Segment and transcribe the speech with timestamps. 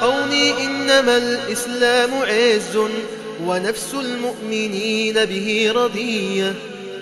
[0.00, 2.78] قومي إنما الإسلام عز
[3.46, 6.54] ونفس المؤمنين به رضية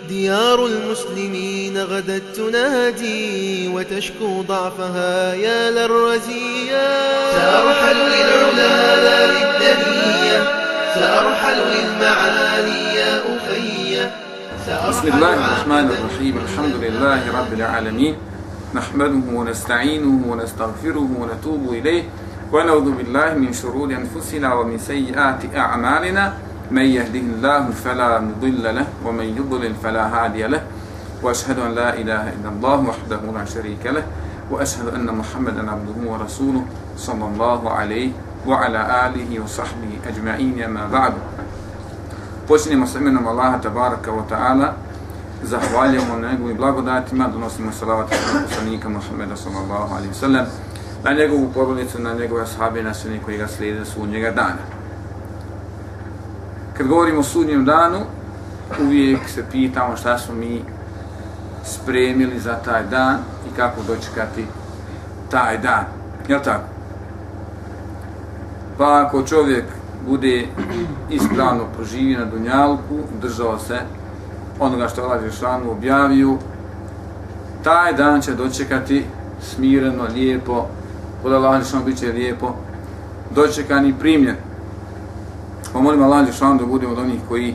[0.09, 6.89] ديار المسلمين غدت تنادي وتشكو ضعفها يا للرزية
[7.33, 10.39] سأرحل للعلا لا للدنية
[10.95, 14.09] سأرحل للمعالي يا أخي.
[14.89, 16.39] بسم الله الرحمن الرحيم.
[16.45, 18.17] الحمد لله رب العالمين.
[18.75, 22.03] نحمده ونستعينه ونستغفره ونتوب إليه.
[22.53, 26.25] ونعوذ بالله من شرور أنفسنا ومن سيئات أعمالنا.
[26.71, 30.61] من يهده الله فلا مضل له ومن يضلل فلا هادي له.
[31.25, 34.05] وأشهد أن لا إله إلا الله وحده لا شريك له.
[34.53, 36.65] وأشهد أن محمدا عبده ورسوله
[36.97, 38.11] صلى الله عليه
[38.47, 41.13] وعلى آله وصحبه أجمعين ما بعد.
[42.45, 44.77] Počinjemo sa imenom Allaha tabaraka wa ta'ala,
[45.41, 50.47] zahvaljujemo na njegovim blagodatima, donosimo salavat na poslanika Muhammeda sallallahu alaihi sallam,
[51.05, 54.63] na njegovu porodicu, na njegove ashabe, na sve koji ga slijede sudnjega dana.
[56.77, 57.99] Kad govorimo o sudnjem danu,
[58.81, 60.63] uvijek se pitamo šta smo mi
[61.65, 63.19] spremili za taj dan
[63.49, 64.47] i kako dočekati
[65.31, 65.85] taj dan.
[66.29, 66.65] Jel tako?
[68.79, 69.65] Pa ako čovjek
[70.09, 70.47] bude
[71.11, 73.79] ispravno proživio na Dunjalku, držao se
[74.61, 76.37] onoga što Allah Žešanu objavio,
[77.65, 79.05] taj dan će dočekati
[79.41, 80.67] smireno, lijepo,
[81.23, 82.55] kod Allah Žešanu bit će lijepo,
[83.31, 84.37] dočekan i primljen.
[85.73, 87.55] Pa molim Allah Žešanu da budemo od onih koji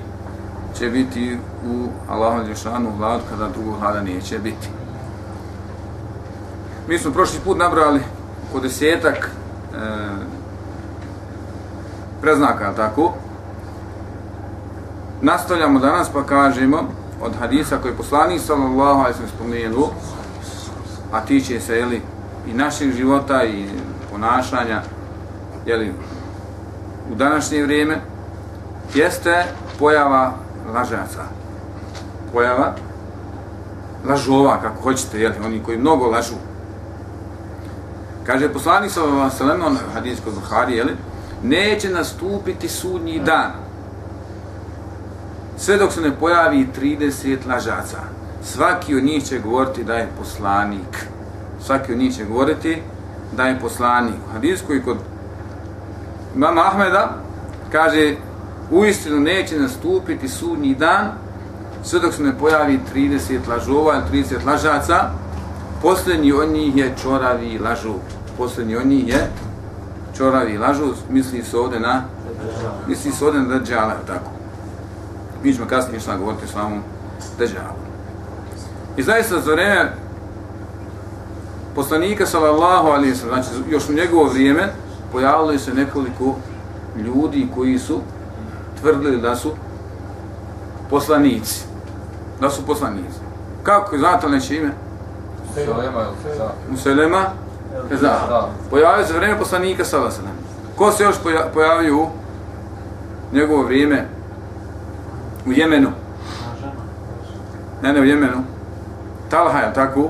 [0.78, 4.70] će biti u Allah Žešanu vladu kada drugog vlada neće biti.
[6.88, 8.02] Mi smo prošli put nabrali
[8.50, 9.78] oko desetak e,
[12.22, 13.14] preznaka, tako?
[15.22, 16.84] Nastavljamo danas pa kažemo
[17.22, 19.90] od hadisa koji je poslanik sallallahu alaihi sallam spomenuo,
[21.12, 22.02] a tiče se jeli,
[22.48, 23.66] i naših života i
[24.12, 24.82] ponašanja
[25.66, 25.94] jeli,
[27.12, 28.02] u današnje vrijeme,
[28.94, 29.44] jeste
[29.80, 30.34] pojava
[30.74, 31.24] lažaca.
[32.34, 32.76] Pojava
[34.06, 36.36] lažova, kako hoćete, jeli, oni koji mnogo lažu.
[38.26, 40.86] Kaže poslanik sallallahu alaihi sallam, on hadis kod Buhari, je
[41.44, 43.68] neće nastupiti sudnji dan
[45.58, 47.98] sve dok se ne pojavi 30 lažaca.
[48.44, 51.08] Svaki od njih će govoriti da je poslanik.
[51.60, 52.82] Svaki od njih će govoriti
[53.38, 54.16] da je poslanik.
[54.30, 54.98] U hadisku i kod
[56.36, 57.10] Mama Ahmeda
[57.72, 58.16] kaže
[58.72, 61.12] u istinu neće nastupiti sudnji dan
[61.84, 65.10] sve dok se ne pojavi 30 lažova ili 30 lažaca.
[65.82, 67.94] Posljednji od njih je čoravi lažu.
[68.38, 69.28] Posljednji od njih je
[70.18, 72.04] čoravi lažu, misli se ovdje na
[72.88, 74.32] misli se ovdje na Dajjala, tako.
[75.44, 76.82] Mi ćemo kasnije šta govoriti s vamom
[77.38, 77.78] Dajjalu.
[78.98, 79.92] I zaista za vreme
[81.78, 84.64] poslanika sallallahu alaihi sallam, znači još u njegovo vrijeme,
[85.12, 86.36] pojavilo se nekoliko
[87.06, 88.00] ljudi koji su
[88.82, 89.52] tvrdili da su
[90.90, 91.66] poslanici.
[92.42, 93.20] Da su poslanici.
[93.64, 94.72] Kako, znate li neće ime?
[95.48, 96.72] Muselema ili?
[96.72, 97.26] Muselema?
[98.02, 98.50] Da.
[98.70, 100.30] Pojavio se vrijeme poslanika Salasana.
[100.76, 101.16] Ko se još
[101.54, 102.08] pojavio u
[103.34, 104.08] njegovo vrijeme
[105.46, 105.90] u Jemenu?
[107.82, 108.44] Ne, ne u Jemenu.
[109.30, 110.10] Talha je tako?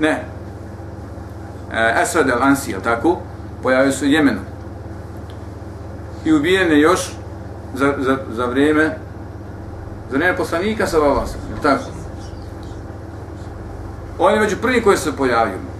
[0.00, 0.29] Ne.
[1.72, 3.18] Eh, Esad el Ansi je tako?
[3.62, 4.40] Pojavio se u Jemenu.
[6.24, 7.12] I ubijen je još
[7.74, 8.98] za, za, za vrijeme
[10.10, 11.42] za vrijeme poslanika Salasana.
[11.62, 11.84] Tako.
[14.18, 15.70] On je među prvi koji se pojavio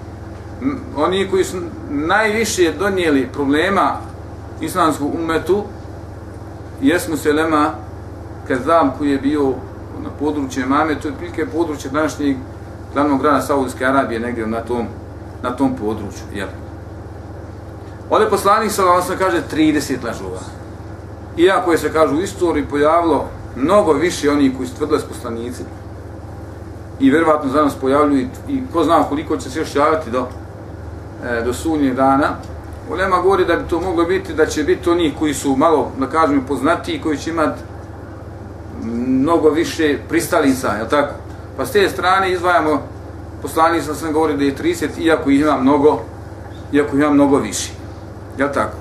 [0.96, 1.56] oni koji su
[1.90, 3.96] najviše donijeli problema
[4.60, 5.64] islamsku umetu
[6.82, 7.70] jesmu Selema
[8.48, 9.52] Kazam koji je bio
[10.02, 12.36] na području Mame, to je prilike područje današnjeg
[12.94, 14.86] glavnog grada Saudijske Arabije, negdje na tom,
[15.42, 16.22] na tom području.
[16.34, 16.48] Jel?
[18.10, 20.40] Ovdje poslanik sa vam kaže 30 lažova.
[21.36, 25.62] Iako je se kažu u istoriji pojavilo mnogo više oni koji su tvrdili s poslanici
[27.00, 30.26] i verovatno za nas pojavljuju i ko zna koliko će se još javiti do,
[31.24, 32.28] e, do sunnjeg dana.
[32.90, 36.06] Ulema govori da bi to moglo biti, da će biti oni koji su malo, da
[36.06, 37.60] kažem, poznatiji, koji će imati
[38.84, 41.14] mnogo više pristalica, je tako?
[41.56, 42.82] Pa s te strane izvajamo
[43.42, 46.00] poslanik sam govori da je 30, iako ih ima mnogo,
[46.72, 47.72] iako ih ima mnogo više.
[48.38, 48.76] Je tako?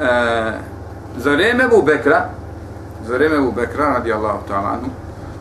[0.00, 0.52] E,
[1.16, 2.28] za vreme Ebu Bekra,
[3.06, 4.88] za vreme Ebu Bekra, radi Allahu ta'alanu,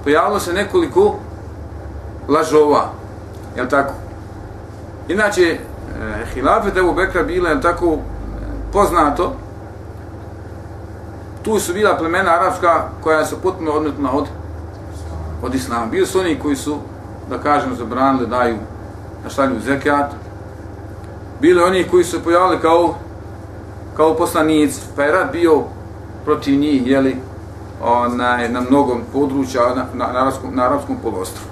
[0.03, 1.15] pojavilo se nekoliko
[2.27, 2.89] lažova,
[3.55, 3.93] je tako?
[5.07, 5.57] Inače, e,
[6.33, 7.97] hilafet Ebu Bekra bila je tako e,
[8.73, 9.35] poznato,
[11.43, 14.25] tu su bila plemena arapska koja su potpuno odmetna od,
[15.41, 15.85] od islama.
[15.85, 16.77] Bili su oni koji su,
[17.29, 18.57] da kažem, zabranili daju
[19.23, 20.11] na šalju zekijat.
[21.41, 22.95] bili oni koji su pojavili kao,
[23.95, 25.63] kao poslanici, pa je rad bio
[26.25, 27.17] protiv njih, jeli,
[27.81, 31.43] onaj, na mnogom područja na, na, na, arabskom, na arabskom polostru.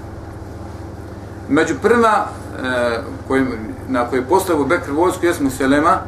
[1.48, 2.26] Među prva
[2.64, 2.98] e,
[3.28, 3.48] kojim,
[3.88, 5.98] na koje je postavio Bekr vojsku jesmo Selema,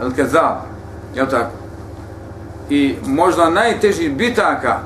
[0.00, 0.56] Al-Kazab,
[1.14, 1.50] jel tako?
[2.70, 4.78] I možda najteži bitaka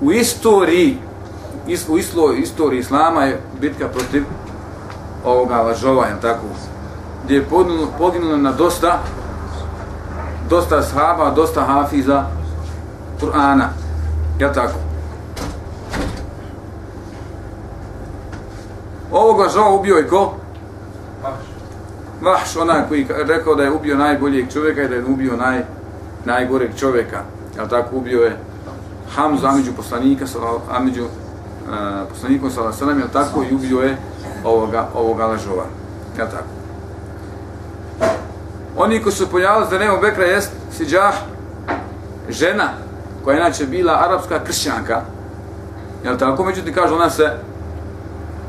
[0.00, 0.98] u istoriji,
[1.88, 4.24] u islo, istoriji Islama je bitka protiv
[5.24, 6.44] ovoga lažova, jel tako?
[7.24, 8.98] Gdje je poginulo, poginulo na dosta
[10.48, 12.24] dosta sahaba, dosta hafiza
[13.20, 13.68] Kur'ana.
[14.38, 14.78] Jel tako?
[19.12, 20.34] Ovoga žao ubio je ko?
[22.20, 25.62] Vahš, onaj koji rekao da je ubio najboljeg čovjeka i da je ubio naj,
[26.24, 27.22] najgoreg čovjeka.
[27.56, 27.96] Jel tako?
[27.96, 28.36] Ubio je
[29.14, 30.24] Hamza, Amidžu poslanika,
[30.70, 31.04] Amidžu
[31.68, 33.42] uh, poslanikom sa Alasalam, jel tako?
[33.42, 33.96] I ubio je
[34.44, 35.64] ovoga, ovoga lažova.
[36.18, 36.48] Jel tako?
[38.76, 41.14] Oni koji su pojavili za nema Bekra jest Siđah,
[42.28, 42.68] žena,
[43.24, 45.00] koja je inače bila arapska kršćanka.
[46.04, 46.44] Jel tako?
[46.44, 47.30] Međutim, kaže, ona se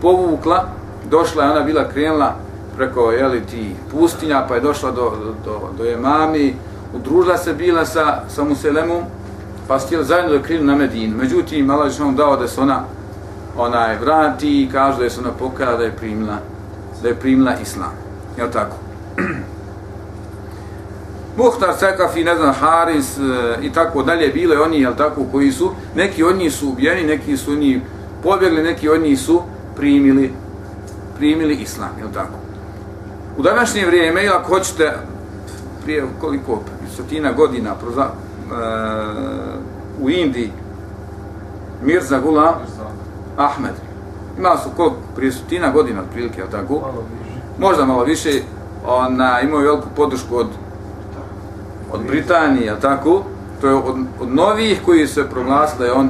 [0.01, 0.65] povukla,
[1.09, 2.35] došla je, ona bila krenula
[2.75, 5.11] preko jeli, ti pustinja, pa je došla do,
[5.45, 6.55] do, do Jemami,
[6.93, 9.03] udružila se bila sa, sa Muselemom,
[9.67, 11.17] pa su htjeli zajedno da krenu na Medinu.
[11.17, 12.83] Međutim, Allah je dao da se ona
[13.59, 16.37] onaj vrati i kaže da je se ona pokaja da je primila,
[17.01, 17.93] da je primila Islam.
[18.37, 18.75] Jel tako?
[21.37, 23.21] Muhtar Sekafi, ne znam, Haris e,
[23.61, 27.37] i tako dalje, bile oni, jel tako, koji su, neki od njih su ubijeni, neki
[27.37, 27.81] su oni
[28.23, 29.41] pobjegli, neki od njih su
[29.75, 30.33] primili,
[31.17, 32.39] primili islam, jel tako.
[33.37, 34.93] U današnje vrijeme, ili ako hoćete,
[35.83, 36.61] prije koliko,
[36.93, 38.09] stotina godina, proza, e,
[40.01, 40.51] u Indiji,
[41.83, 42.59] Mirza Gula
[43.39, 43.73] Ahmed,
[44.37, 46.81] imao su koliko, prije stotina godina, otprilike, jel tako,
[47.59, 48.29] možda malo više,
[48.85, 50.47] ona imao veliku podršku od
[51.91, 53.23] od Britanije, a tako,
[53.61, 56.09] to je od, od novih koji se proglasili da je on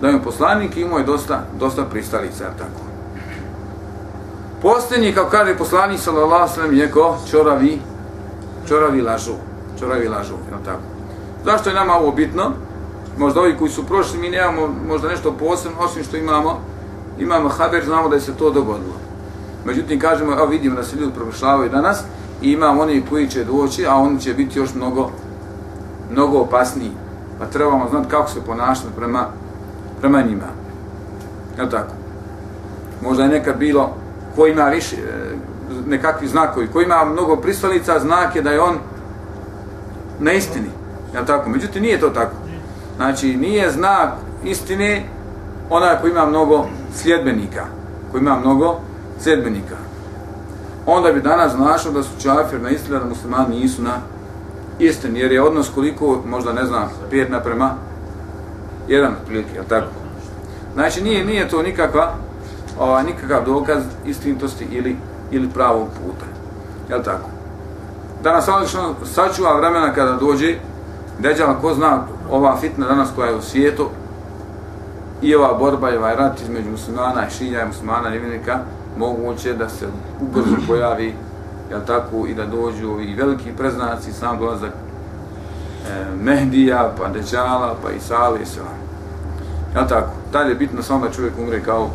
[0.00, 2.80] da je on poslanik i imao je dosta, dosta pristalica, tako.
[4.62, 7.78] Posljednji, kao kaže poslanik, sallallahu sallam, je ko čoravi,
[8.68, 9.34] čoravi lažu,
[9.78, 10.82] čoravi lažu, je tako.
[11.44, 12.52] Zašto je nama ovo bitno?
[13.18, 16.60] Možda ovi koji su prošli, mi nemamo možda nešto posebno, osim što imamo,
[17.18, 18.94] imamo haber, znamo da je se to dogodilo.
[19.64, 22.02] Međutim, kažemo, a vidimo da se ljudi promišljavaju danas,
[22.42, 25.10] i imamo oni koji će doći, a oni će biti još mnogo,
[26.10, 26.90] mnogo opasniji.
[27.38, 29.26] Pa trebamo znati kako se ponašati prema,
[30.00, 30.46] prema njima.
[31.58, 31.92] Je tako?
[33.02, 33.94] Možda je nekad bilo
[34.36, 35.36] ko ima više, e,
[35.86, 38.74] nekakvi znakovi, ko ima mnogo pristalica, znak je da je on
[40.20, 40.68] na istini.
[41.14, 41.50] Je tako?
[41.50, 42.36] Međutim, nije to tako.
[42.96, 44.12] Znači, nije znak
[44.44, 45.04] istine
[45.70, 47.64] onaj koji ima mnogo sljedbenika,
[48.10, 48.76] koji ima mnogo
[49.20, 49.76] sljedbenika
[50.86, 53.94] onda bi danas našao da su čafir na istinu, da muslimani nisu na
[54.78, 57.74] istini, jer je odnos koliko, možda ne znam, pet naprema
[58.88, 59.86] jedan prilike, jel tako?
[60.74, 62.14] Znači, nije, nije to nikakva,
[62.78, 64.96] ovaj, nikakav dokaz istinitosti ili,
[65.30, 66.26] ili pravog puta,
[66.90, 67.28] jel tako?
[68.22, 70.54] Danas odlično sačuva vremena kada dođe,
[71.18, 73.88] Deđala, ko zna ova fitna danas koja je u svijetu,
[75.22, 78.58] i ova borba i ovaj rat između muslimana i šilja i muslimana i nevjenika,
[78.98, 79.86] moguće da se
[80.20, 81.14] ubrzo pojavi
[81.70, 87.90] jel tako, i da dođu i veliki preznaci, sam dolazak e, Mehdija, pa Deđala, pa
[87.90, 88.62] Isali i sve.
[89.74, 90.10] Jel tako?
[90.32, 91.90] Dalje je bitno samo da čovjek umre kao,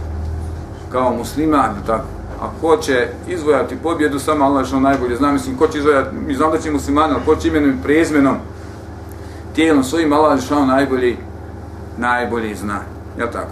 [0.92, 2.06] kao musliman, jel tako?
[2.42, 6.36] A ko će izvojati pobjedu, samo Allah što najbolje zna, mislim, ko će izvojati, mi
[6.36, 8.36] znam da će musliman, ali ko će imenom i prezmenom,
[9.60, 11.18] tijelom svojim, Allah Žešanu najbolji,
[11.98, 12.80] najbolji zna.
[13.18, 13.52] Jel tako?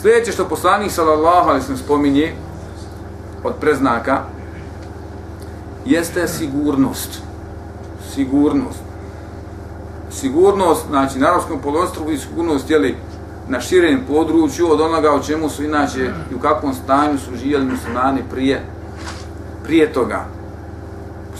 [0.00, 2.32] Sljedeće što poslanik sallallahu alaihi sallam spominje
[3.44, 4.22] od preznaka
[5.84, 7.22] jeste sigurnost.
[8.14, 8.82] Sigurnost.
[10.10, 12.94] Sigurnost, znači na arabskom polostrovu i sigurnost je
[13.48, 17.64] na širem području od onoga o čemu su inače i u kakvom stanju su živjeli
[17.64, 18.62] muslimani prije
[19.64, 20.24] prije toga.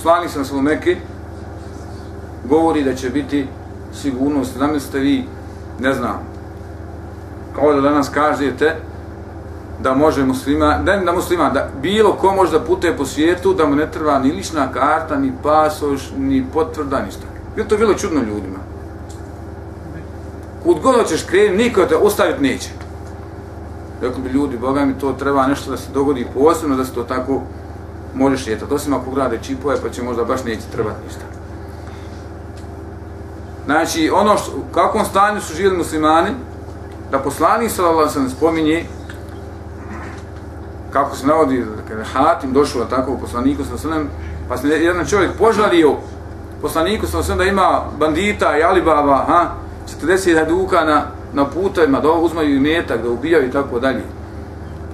[0.03, 0.97] Poslani sam u Mekke
[2.49, 3.47] govori da će biti
[3.95, 4.59] sigurnost.
[4.59, 5.25] Zamislite vi,
[5.81, 6.21] ne znam,
[7.55, 8.77] kao da danas kažete
[9.83, 13.67] da može muslima, da, da muslima, da bilo ko može da putuje po svijetu, da
[13.67, 17.23] mu ne treba ni lična karta, ni pasoš, ni potvrda, ništa.
[17.55, 18.59] Bilo to bilo čudno ljudima.
[20.65, 22.71] Kud god ćeš krenuti, niko te ostaviti neće.
[24.01, 27.03] Rekli bi ljudi, Boga mi to treba nešto da se dogodi posebno, da se to
[27.03, 27.43] tako
[28.15, 28.75] može šetati.
[28.75, 31.25] Osim ako grade čipove, pa će možda baš neće trebati ništa.
[33.65, 36.31] Znači, ono što, u kakvom stanju su živjeli muslimani,
[37.11, 38.85] da poslanik sallallahu alejhi ve spominje
[40.93, 44.09] kako se navodi, kada je Hatim došao tako u poslaniku sa svem,
[44.49, 45.97] pa se jedan čovjek požalio
[46.63, 49.51] poslaniku sa svem da ima bandita i Alibaba, ha,
[50.03, 51.03] 40 haduka na,
[51.33, 54.03] na putovima, da uzmaju i metak, da ubijaju i tako dalje.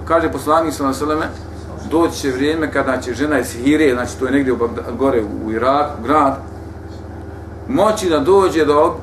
[0.05, 1.29] Kaže poslanik sa sveme,
[1.91, 4.57] doći će vrijeme kada će žena iz Hire, znači to je negdje u
[4.97, 6.37] gore u Iraku, grad,
[7.67, 8.95] moći da dođe do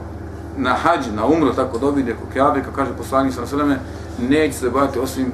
[0.57, 3.79] na hađ, na umro, tako dobije kod Kjabe, kako kaže poslanik sa sveme,
[4.29, 5.33] neće se baviti osim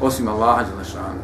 [0.00, 1.20] osim Allaha Đelešanu.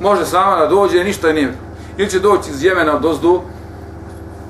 [0.00, 1.54] Može sama da dođe, ništa nije.
[1.96, 3.40] Ili će doći iz Jemena od ozdu,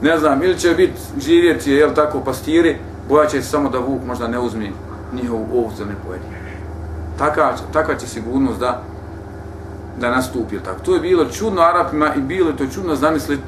[0.02, 4.00] ne znam, ili će biti živjeti, jel tako, pastiri, boja će se samo da Vuk
[4.06, 4.72] možda ne uzmi
[5.12, 6.24] njihovu ovcu ne pojedi.
[7.18, 8.82] Taka, taka će sigurnost da
[10.00, 10.80] da nastupi, tako.
[10.80, 13.42] To je bilo čudno Arapima i bilo je to čudno zamisliti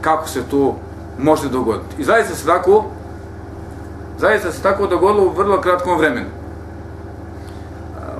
[0.00, 0.76] kako se to
[1.18, 1.94] može dogoditi.
[1.98, 2.84] I zaista se tako
[4.18, 6.44] zaista se tako dogodilo u vrlo kratkom vremenu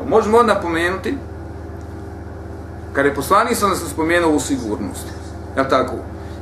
[0.09, 1.19] možemo onda pomenuti,
[2.93, 5.11] kada je poslanik sam da se spomenuo u sigurnosti,
[5.57, 5.95] je tako?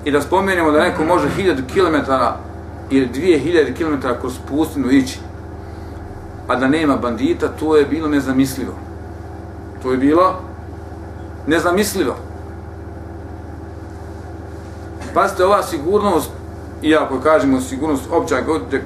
[0.04, 2.12] I da spomenemo da neko može 1000 km
[2.90, 5.18] ili 2000 km kroz pustinu ići,
[6.48, 8.72] a da nema bandita, to je bilo nezamislivo.
[9.82, 10.34] To je bilo
[11.46, 12.16] nezamislivo.
[15.14, 16.30] Pazite, ova sigurnost,
[16.82, 18.36] iako kažemo sigurnost opća,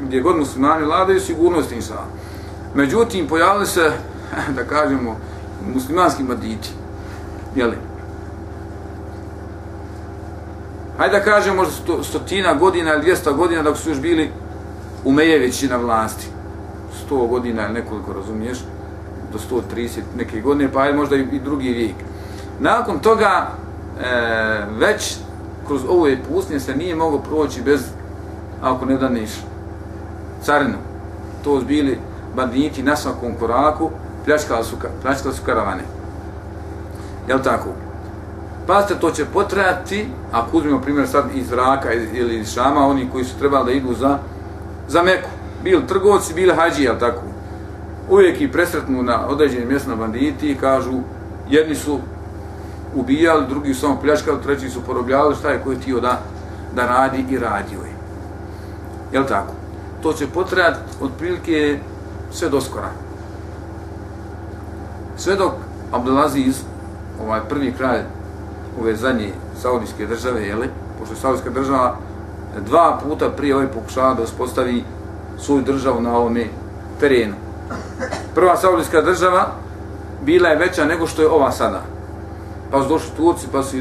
[0.03, 2.07] gdje god muslimani vladaju, sigurnost insana.
[2.75, 3.93] Međutim, pojavili se
[4.57, 5.17] da kažemo,
[5.75, 6.71] muslimanski banditi.
[7.55, 7.77] Jeli?
[10.99, 14.31] Hajde da kažemo možda sto, stotina godina ili dvijesta godina dok su još bili
[15.07, 16.27] Umejevići na vlasti.
[17.05, 18.59] Sto godina ili nekoliko, razumiješ?
[19.37, 21.95] Do sto triset neke godine, pa ajde možda i, drugi vijek.
[22.61, 23.47] Nakon toga,
[24.01, 25.17] e, već
[25.67, 27.81] kroz ove pustinje se nije moglo proći bez,
[28.63, 29.31] ako ne daneš,
[30.43, 30.79] carinu.
[31.45, 31.99] To su bili
[32.37, 33.91] banditi na svakom koraku,
[34.25, 35.83] pljačkali su, pljačkali su karavane.
[37.29, 37.69] Jel tako?
[38.67, 43.25] Pazite, to će potrajati, ako uzmemo primjer sad iz Raka ili iz Šama, oni koji
[43.25, 44.19] su trebali da idu za,
[44.89, 45.29] za Meku.
[45.65, 47.36] Bili trgovci, bili hađi, jel tako?
[48.11, 51.01] Uvijek i presretnu na određenim mjestima banditi i kažu,
[51.51, 51.99] jedni su
[52.95, 56.21] ubijali, drugi su samo pljačkali, treći su porobljali, šta je koji tio da,
[56.75, 57.97] da radi i radio je.
[59.13, 59.53] Jel tako?
[60.03, 61.79] To će potrajati otprilike
[62.31, 63.07] sve do skora
[65.17, 65.53] sve dok
[65.93, 66.63] Abdelaziz,
[67.23, 68.01] ovaj prvi kralj
[68.81, 69.33] ove zadnje
[69.63, 71.97] saudijske države, jeli, pošto je saudijska država
[72.67, 74.85] dva puta prije ovaj pokušava da uspostavi
[75.39, 76.47] svoju državu na ovome
[77.01, 77.35] terenu.
[78.35, 79.47] Prva saudijska država
[80.23, 81.83] bila je veća nego što je ova sada.
[82.71, 83.77] Pa su došli Turci, pa su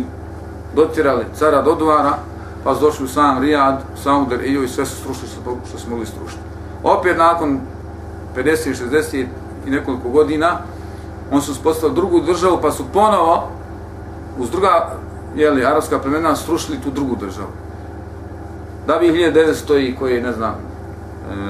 [0.75, 2.17] dotirali cara do dvara,
[2.63, 5.89] pa su došli u sam Rijad, u sam i sve su strušili što, što su
[5.89, 6.41] mogli strušiti.
[6.83, 7.59] Opet nakon
[8.35, 9.25] 50, 60
[9.67, 10.57] i nekoliko godina,
[11.31, 13.49] on su uspostavili drugu državu, pa su ponovo
[14.39, 14.95] uz druga,
[15.35, 17.49] jeli, arabska plemena srušili tu drugu državu.
[18.87, 20.55] Da bi 1900 i koji, ne znam,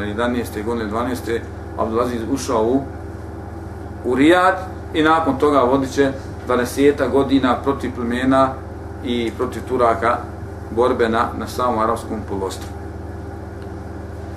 [0.04, 0.63] e, 11.
[0.65, 1.39] godine, 12.
[1.77, 2.82] Abdulaziz ušao u,
[4.05, 4.55] u Rijad
[4.94, 6.12] i nakon toga vodit će
[6.48, 8.53] 20 godina protiv plemena
[9.05, 10.17] i protiv Turaka
[10.72, 12.75] borbe na, na samom arabskom polostru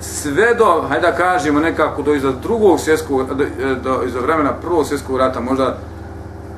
[0.01, 3.45] sve do, hajde da kažemo nekako do iza drugog svjetskog, do,
[3.83, 5.77] do iza vremena prvog svjetskog rata, možda,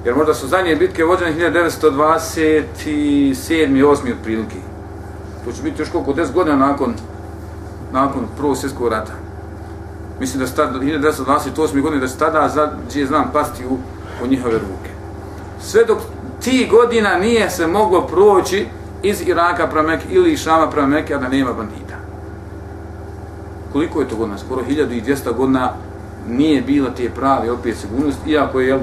[0.05, 2.55] jer možda su zadnje bitke vođene 1927.
[3.77, 4.13] i 8.
[4.19, 4.57] otprilike.
[5.45, 6.93] To će biti još koliko, 10 godina nakon,
[7.91, 9.11] nakon prvog svjetskog rata.
[10.21, 11.81] Mislim da se tada, 1928.
[11.81, 13.77] godine, da se tada, za, gdje znam, pasti u,
[14.23, 14.91] u njihove ruke.
[15.61, 15.97] Sve dok
[16.43, 18.65] ti godina nije se moglo proći
[19.03, 22.01] iz Iraka prema Mekke ili iz Šama prema Mekke, a da nema bandita
[23.71, 25.73] koliko je to godina, skoro 1200 godina
[26.29, 28.79] nije bila te prave opet sigurnost, iako je jel,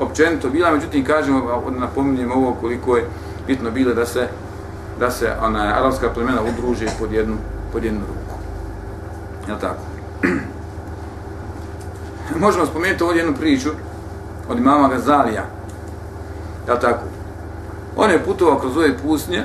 [0.00, 3.04] općenito bila, međutim kažemo, napominjem ovo koliko je
[3.46, 4.28] bitno bilo da se
[5.00, 7.36] da se ona arapska plemena udruže pod jednu,
[7.72, 8.38] pod jednu ruku.
[9.48, 9.82] Je tako?
[12.34, 13.68] Možemo spomenuti ovdje jednu priču
[14.48, 15.44] od imama Gazalija.
[16.68, 17.04] Je tako?
[17.96, 19.42] On je putovao kroz ove pusnje,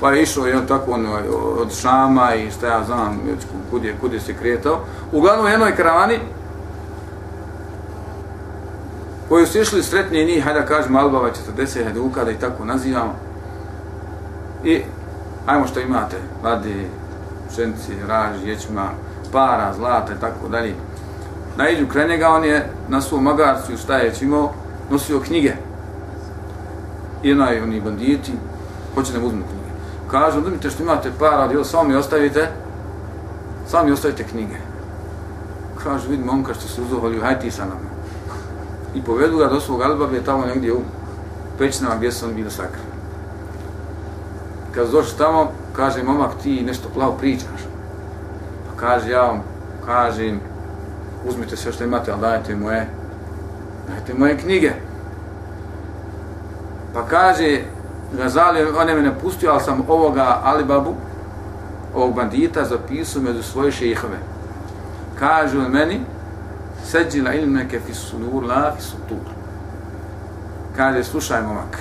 [0.00, 1.06] pa je išao jedan tako on,
[1.58, 3.20] od Šama i šta ja znam
[3.70, 4.80] kud je, kud je se kretao.
[5.12, 6.18] Uglavnom u jednoj karavani
[9.28, 13.14] koju su išli i njih, hajde da kažem Albava 40 heduka, da i tako nazivamo.
[14.64, 14.82] I
[15.46, 16.86] ajmo što imate, vadi,
[17.48, 18.88] pšenci, raž, ječma,
[19.32, 20.74] para, zlata i tako dalje
[21.56, 24.52] naiđu kraj njega, on je na svom magarcu, šta je imao,
[24.90, 25.52] nosio knjige.
[27.22, 28.32] I onaj, oni banditi,
[28.94, 29.66] hoće da uzmu knjige
[30.10, 32.48] kažu, te što imate para, ali samo mi ostavite,
[33.68, 34.56] samo mi ostavite knjige.
[35.82, 37.96] Kažu, vidi momka što se uzoholju, hajde ti sa nama.
[38.94, 40.80] i povedu ga do svog Albabe tamo negdje u
[41.58, 42.80] pećinama gdje su oni bili sakri.
[44.74, 47.60] Kad došli tamo, kaže momak ti nešto plavo pričaš.
[48.66, 49.42] Pa kaže ja vam,
[49.86, 50.40] kažem,
[51.28, 52.88] uzmite sve što imate, ali dajte moje,
[53.88, 54.72] dajte moje knjige.
[56.94, 57.60] Pa kaže,
[58.12, 60.94] Gazali, on je me napustio, ali sam ovoga Alibabu,
[61.94, 64.18] ovog bandita, zapisao među svoje šehove.
[65.18, 66.00] Kaže on meni,
[66.84, 69.26] seđila ilmeke fi sudur, la fisutur.
[70.76, 71.78] Kaže, slušaj momak,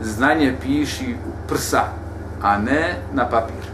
[0.00, 1.82] znanje piši u prsa,
[2.42, 3.71] a ne na papir.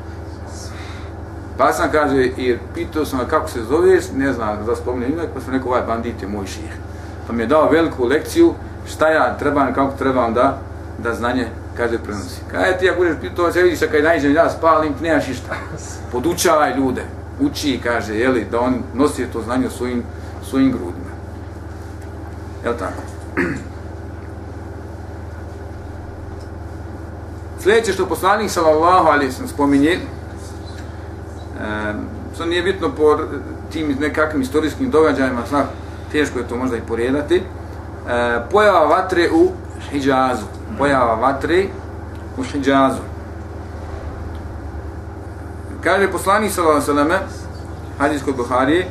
[1.59, 5.41] Pa sam kaže, i pitao sam kako se zoveš, ne znam da spomenu ime, pa
[5.41, 6.73] sam rekao, ovaj bandit je moj ših.
[7.27, 8.55] Pa mi je dao veliku lekciju
[8.88, 10.59] šta ja trebam, kako trebam da,
[10.99, 12.41] da znanje kaže prenosi.
[12.50, 15.55] Kaže ti ako budeš pitao, se vidiš kada najđem ja spalim, nemaš išta.
[16.12, 17.05] Podučavaj ljude,
[17.41, 20.03] uči, kaže, jeli, da on nosi to znanje u svojim,
[20.50, 21.12] svojim grudima.
[22.65, 23.03] Jel tako?
[27.62, 29.99] Sljedeće što poslanik sallallahu alaihi sallam spominje,
[32.41, 33.19] e, nije bitno po
[33.73, 35.67] tim nekakvim istorijskim događajima, znak,
[36.13, 37.43] teško je to možda i poredati, e,
[38.51, 39.51] pojava vatre u
[39.91, 40.45] Hidžazu.
[40.79, 41.65] pojava vatre
[42.37, 43.03] u Hidžazu.
[45.85, 47.19] Kaže poslanik sallallahu alejhi ve
[47.99, 48.89] hadis kod Buharije,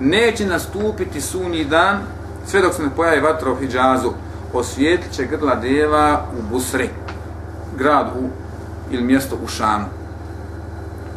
[0.00, 1.98] neće nastupiti sunni dan
[2.46, 4.12] sve dok se ne pojavi vatra u Hidžazu,
[4.52, 6.88] osvijetlit će grla deva u Busri
[7.78, 8.28] grad u,
[8.90, 9.99] ili mjesto u Šamu.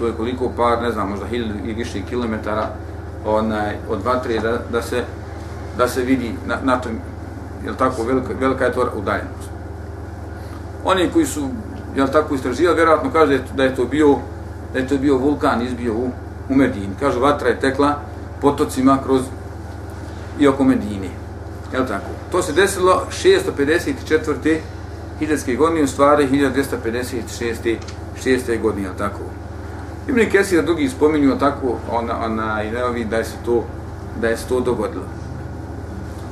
[0.03, 2.67] To je koliko par, ne znam, možda hiljadu i više kilometara
[3.25, 5.03] onaj, od vatre da, da, se,
[5.77, 6.91] da se vidi na, na tom,
[7.65, 9.49] jel tako, velika, velika je to udaljenost.
[10.85, 11.47] Oni koji su,
[11.95, 14.17] jel tako, istraživali, vjerojatno kaže da je to bio,
[14.73, 16.09] da je to bio vulkan izbio u,
[16.49, 16.95] u Medini.
[16.99, 17.95] Kažu, vatra je tekla
[18.41, 19.21] potocima kroz
[20.39, 21.09] i oko Medine.
[21.73, 22.09] Jel tako?
[22.31, 24.57] To se desilo 654
[25.19, 27.77] hiljadske godine, u stvari 1256.
[28.23, 28.61] 6.
[28.61, 29.42] godine, tako.
[30.07, 33.63] Ibn Kesir drugi spominju tako, ona, ona, i neovi da je se to,
[34.21, 35.03] da je se to dogodilo.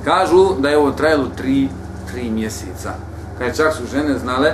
[0.06, 1.70] Kažu da je ovo trajalo tri,
[2.12, 2.94] tri mjeseca.
[3.38, 4.54] Kad čak su žene znale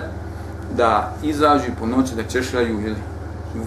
[0.77, 2.95] da izađu po noći da češljaju ili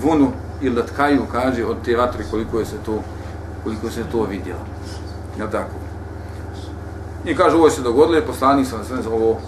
[0.02, 3.02] vunu ili da tkaju, kaže, od te vatre koliko je se to,
[3.64, 4.60] koliko se to vidjelo.
[5.38, 5.74] Ja tako?
[7.24, 9.40] I kažu, ovo se dogodilo, poslanik sam sve ovo,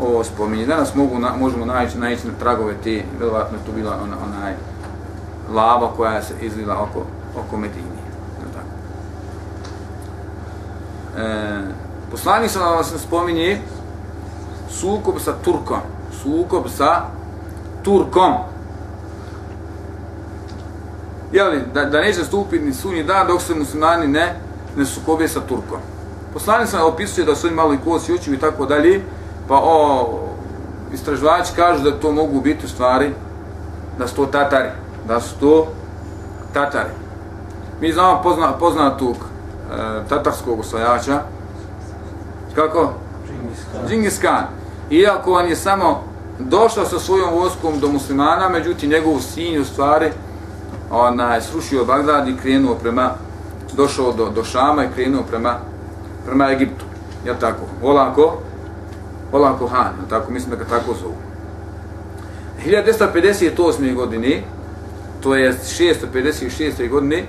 [0.00, 0.66] ovo spominje.
[0.66, 4.54] Danas mogu, na, možemo naći, naći na tragove te, vjerovatno tu bila ona, onaj
[5.52, 7.02] lava koja se izlila oko,
[7.38, 7.84] oko Medini.
[8.52, 8.66] Tako.
[11.22, 11.60] E,
[12.10, 13.60] poslanik sam vam se spominje
[14.70, 15.80] sukob sa Turkom.
[16.22, 17.02] Sukob sa
[17.82, 18.34] Turkom.
[21.32, 24.34] Jeli, da, da neće stupiti ni sunji dan dok se muslimani ne,
[24.76, 25.78] ne sukobe sa Turkom.
[26.32, 29.02] Poslanik sam opisuje da su oni malo i kosi oči i tako dalje,
[29.48, 30.08] pa o
[30.92, 33.10] istraživači kažu da to mogu biti u stvari
[33.98, 34.68] da su to tatari,
[35.08, 35.66] da su to
[36.52, 36.90] tatari.
[37.80, 41.20] Mi znamo pozna, poznatog e, tatarskog osvajača,
[42.54, 42.92] kako?
[43.88, 44.44] Džingis Khan.
[44.90, 46.02] Iako on je samo
[46.38, 50.10] došao sa svojom vojskom do muslimana, međutim njegov sin u stvari
[50.90, 53.10] ona je srušio Bagdad i krenuo prema,
[53.76, 55.58] došao do, do Šama i krenuo prema,
[56.26, 56.84] prema Egiptu.
[57.26, 57.62] Ja tako?
[57.82, 58.38] Olako,
[59.32, 61.14] Olako Han, tako mislim da ga tako zovu.
[62.66, 63.94] 1958.
[63.94, 64.42] godine,
[65.24, 66.88] to je 656.
[66.88, 67.24] godine, e,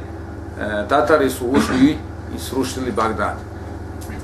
[0.89, 1.97] Tatari su ušli
[2.36, 3.38] i srušili Bagdad.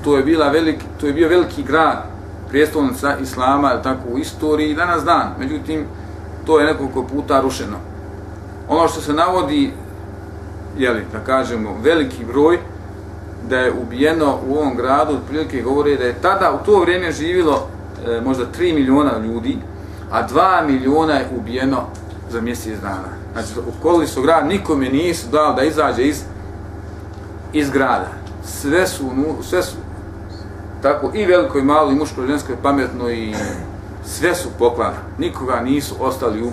[0.04, 2.02] To je, bila veliki, to je bio veliki grad,
[2.48, 5.34] prijestolnica Islama, tako u istoriji i danas dan.
[5.38, 5.84] Međutim,
[6.46, 7.76] to je nekoliko puta rušeno.
[8.68, 9.72] Ono što se navodi,
[10.78, 12.58] jeli, da kažemo, veliki broj,
[13.48, 17.68] da je ubijeno u ovom gradu, otprilike govore da je tada u to vrijeme živilo
[18.06, 19.58] e, možda 3 miliona ljudi,
[20.10, 21.82] a 2 miliona je ubijeno
[22.30, 23.21] za mjesec dana.
[23.32, 26.22] Znači, ukoli su grad, nikome nisu dao da izađe iz,
[27.52, 28.08] iz grada.
[28.44, 29.10] Sve su,
[29.42, 29.76] sve su
[30.82, 33.34] tako i veliko i malo, i muško, i žensko, i pametno, i
[34.04, 34.94] sve su poklali.
[35.18, 36.50] Nikoga nisu ostali u,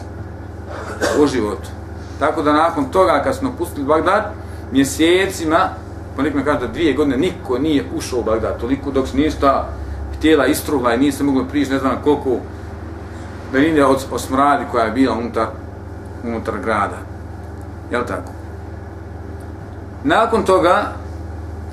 [1.23, 1.69] u životu.
[2.19, 4.33] Tako da nakon toga, kad su napustili Bagdad,
[4.71, 5.69] mjesecima,
[6.15, 9.31] pa nekome kaže da dvije godine niko nije ušao u Bagdad, toliko dok se nije
[9.41, 9.69] ta
[10.17, 12.37] htjela istruhla i nije se moglo prići, ne znam koliko
[13.53, 15.47] velinja od, od smradi koja je bila unutar,
[16.23, 16.97] unutar grada.
[17.91, 18.31] Jel tako?
[20.03, 20.93] Nakon toga,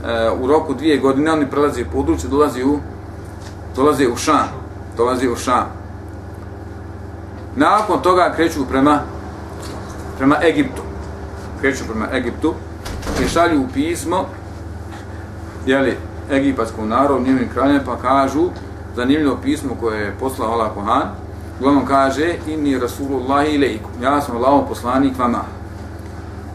[0.04, 2.78] e, u roku dvije godine, oni prelazi u područje, dolazi u,
[3.76, 4.48] dolazi u Šam.
[4.96, 5.66] Dolazi u Šam.
[7.56, 9.00] Nakon toga kreću prema,
[10.18, 10.82] prema Egiptu.
[11.61, 12.54] Kreću prema Egiptu
[13.24, 14.26] i šalju pismo
[15.66, 15.96] jeli,
[16.30, 18.48] egipatskom narodu, njihovim kraljem, pa kažu,
[18.96, 21.02] zanimljivo pismo koje je poslao Allah Kohan,
[21.58, 25.42] uglavnom kaže, inni Rasulullahi ilaikum, ja sam Allahom poslanik vama.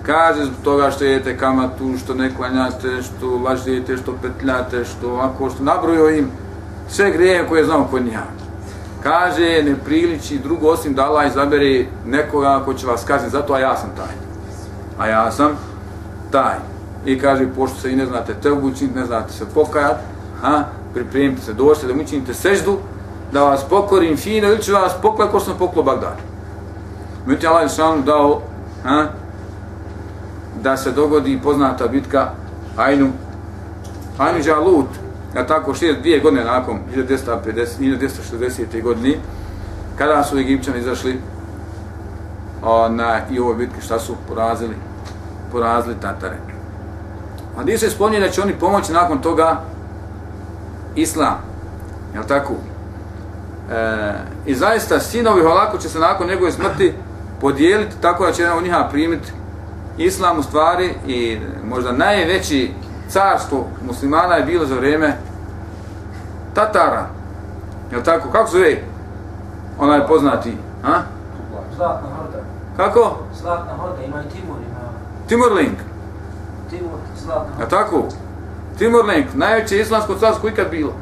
[0.06, 5.50] Kaže zbog toga što jete kamatu, što ne klanjate, što lažete, što petljate, što ako
[5.50, 6.32] što nabrojo im
[6.90, 8.24] sve grije koje znamo kod njiha.
[9.04, 13.60] Kaže, ne priliči drugo osim da Allah izabere nekoga ko će vas kazniti, zato a
[13.60, 14.16] ja sam taj.
[14.98, 15.52] A ja sam
[16.32, 16.56] taj.
[17.06, 19.98] I kaže, pošto se i ne znate te učiniti, ne znate se pokajat,
[20.42, 22.78] ha, pripremite se, došte da mi učinite seždu,
[23.32, 26.18] da vas pokorim fino ili ću vas poklati ko sam poklo Bagdad.
[27.26, 28.42] Međutim, Allah je dao
[28.84, 29.06] ha,
[30.62, 32.30] da se dogodi poznata bitka
[32.78, 33.12] Ajnu,
[34.18, 34.88] Ajnu Jalut,
[35.36, 38.84] ja tako šest, dvije godine nakon 1950, 1960.
[38.84, 39.16] godine,
[39.98, 41.20] kada su Egipćani izašli
[42.64, 44.76] ona, i u ovoj bitki šta su porazili,
[45.52, 46.38] porazili Tatare.
[47.58, 49.62] A gdje se spominje da će oni pomoći nakon toga
[50.96, 51.38] Islam,
[52.14, 52.54] jel tako?
[53.72, 54.14] E,
[54.46, 56.94] I zaista sinovi Holaku će se nakon njegove smrti
[57.42, 59.32] podijeliti tako da će jedan od njiha primiti
[59.98, 62.72] Islam u stvari i možda najveći
[63.10, 65.18] carstvo muslimana je bilo za vrijeme
[66.54, 67.06] Tatara.
[67.92, 68.30] Jel tako?
[68.32, 68.78] Kako zove?
[69.80, 70.58] Onaj poznati.
[70.84, 71.02] Ha?
[71.76, 72.38] Zlatna horda.
[72.78, 73.18] Kako?
[73.42, 74.80] Zlatna horda, ima i Timur, ima.
[75.28, 75.78] Timurlink.
[76.70, 77.70] Timur, zlatna horda.
[77.70, 78.04] tako?
[78.78, 80.94] Timurlink, najveće islamsko carstvo ikad bilo.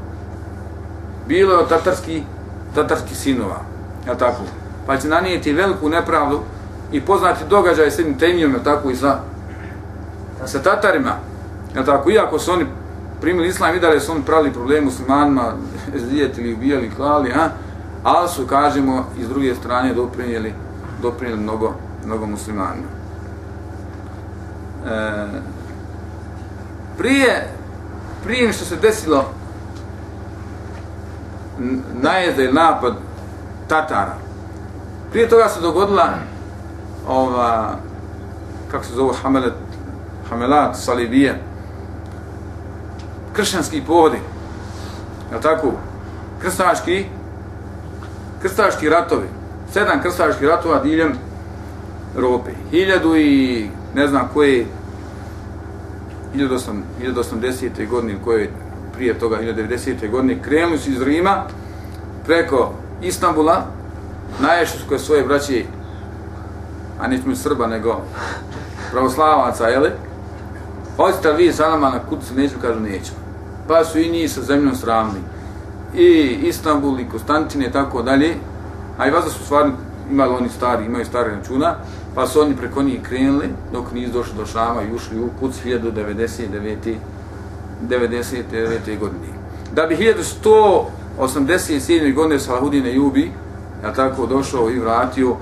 [1.27, 2.23] Bilo je od tatarski,
[2.75, 3.61] tatarski sinova.
[4.05, 4.41] Jel tako?
[4.87, 6.39] Pa će nanijeti veliku nepravdu
[6.91, 9.19] i poznati događaj s jednim temijom, jel tako, i sa,
[10.45, 11.15] sa Tatarima.
[11.75, 12.11] Jel tako?
[12.11, 12.65] Iako su oni
[13.21, 15.53] primili islam i da su oni pravili problem muslimanima,
[16.07, 17.49] zlijetili, ubijali, klali, ha?
[18.03, 20.53] ali su, kažemo, iz druge strane doprinijeli,
[21.01, 21.73] doprinijeli mnogo,
[22.05, 22.87] mnogo muslimanima.
[24.87, 25.25] E,
[26.97, 27.47] prije,
[28.23, 29.25] prije što se desilo
[32.01, 32.93] najezda ili napad
[33.67, 34.15] Tatara,
[35.11, 36.09] prije toga se dogodila
[37.07, 37.75] ova,
[38.71, 39.53] kako se zove, Hamelet,
[40.29, 41.39] Hamelat, Salibije,
[43.33, 44.17] kršćanski povodi,
[45.33, 45.71] je tako?
[46.41, 47.05] Krstaški,
[48.41, 49.27] krstaški ratovi,
[49.73, 51.13] sedam krstaških ratova diljem
[52.15, 54.65] Europe, hiljadu i ne znam koje,
[56.35, 57.89] 1800 1080.
[57.89, 58.51] godine koje
[58.99, 60.11] prije toga 1990.
[60.11, 61.43] godine krenuli su iz Rima
[62.25, 63.65] preko Istanbula,
[64.39, 65.65] najviše su koje svoje braći,
[66.99, 68.01] a nećemo Srba nego
[68.91, 69.89] pravoslavaca, jeli?
[70.97, 73.11] Hoćete vi sa nama na kucu, neću, kažu neću.
[73.67, 75.19] Pa su i njih sa zemljom sravni.
[75.95, 78.35] I Istanbul, i Konstantine, i tako dalje.
[78.97, 79.73] A i vazda su stvarno
[80.11, 81.75] imali oni stari, imaju stare računa,
[82.15, 85.55] pa su oni preko njih krenuli, dok nisu došli do Šama i ušli u kuc
[85.65, 86.95] 1099.
[87.87, 88.99] 99.
[88.99, 89.27] godine.
[89.73, 92.13] Da bi 1187.
[92.13, 93.31] godine Salahudine Jubi,
[93.83, 95.35] ja tako, došao i vratio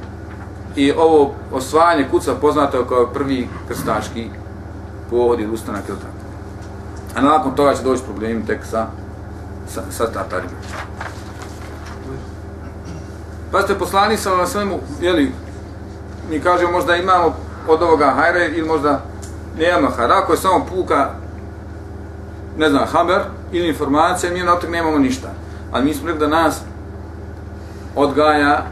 [0.75, 4.29] i ovo osvajanje kuca poznato kao prvi krstaški
[5.09, 6.11] povod ili ustanak ili tako.
[7.15, 8.87] A nakon toga će doći problemi tek sa,
[9.67, 10.53] sa, sa Tatarima.
[13.51, 15.31] Pazite, poslani sa na svemu, jeli,
[16.29, 17.35] mi kažemo možda imamo
[17.67, 19.01] od ovoga hajre ili možda
[19.57, 21.09] nemamo hajra, Ako je samo puka,
[22.57, 25.27] ne znam, haber ili informacija, mi na otak nemamo ništa.
[25.71, 26.61] Ali mi smo rekli da nas
[27.95, 28.65] odgaja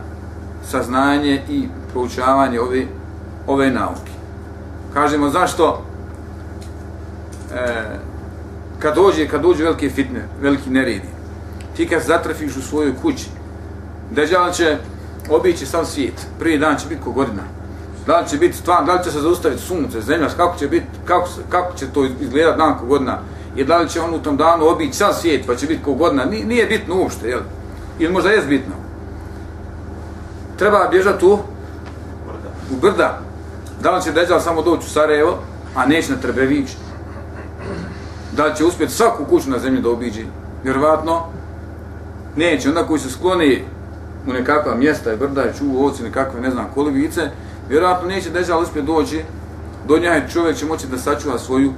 [0.68, 2.86] saznanje i proučavanje ove,
[3.48, 4.12] ove nauke.
[4.94, 5.84] Kažemo zašto
[7.54, 7.84] e,
[8.80, 11.10] kad dođe, kad dođe velike fitne, veliki neredi,
[11.76, 13.30] ti kad zatrafiš u svojoj kući,
[14.12, 14.78] Deđal će
[15.30, 17.42] obići sam svijet, prvi dan će biti ko godina.
[18.08, 20.86] Da li će biti stvarno, da li će se zaustaviti sunce, zemlja, kako će biti,
[21.06, 23.20] kako, se, kako će to izgledati dan ko godina,
[23.56, 25.94] i da li će on u tom danu obići sam svijet, pa će biti ko
[25.94, 27.40] godina, nije, nije bitno uopšte, jel?
[28.00, 28.74] Ili možda je bitno.
[30.58, 31.34] Treba bježati u,
[32.72, 33.20] u brda.
[33.82, 35.40] Da li će Deđal samo doći u Sarajevo,
[35.76, 36.70] a neće na Trebević?
[38.32, 40.26] Da li će uspjeti svaku kuću na zemlji da obiđi?
[40.64, 41.24] Vjerovatno,
[42.36, 42.70] neće.
[42.70, 43.64] Onda koji se skloni
[44.28, 47.22] u nekakva mjesta i brda i čuvu ovci, nekakve, ne znam, kolibice,
[47.70, 49.22] vjerojatno neće Deđal uspjeti doći,
[49.88, 51.74] do njega čovjek će moći da sačuva svoju,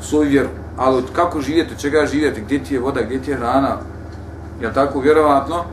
[0.00, 0.48] svoju vjeru.
[0.76, 3.76] Ali kako živjeti, od čega živjeti, gdje ti je voda, gdje ti je hrana,
[4.60, 5.64] je tako, vjerovatno,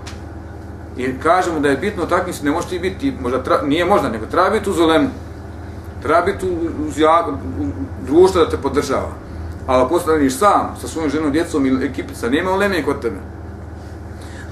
[0.99, 4.09] I kažemo da je bitno takvim se ne može ti biti, možda tra, nije možda,
[4.09, 5.09] nego treba biti uz ulemu.
[6.01, 6.45] Treba biti
[6.87, 7.33] uz jako,
[8.05, 9.11] društvo da te podržava.
[9.67, 13.15] Ali ako ostaniš sam, sa svojom ženom, djecom ili ekipica, nema uleme kod tebe.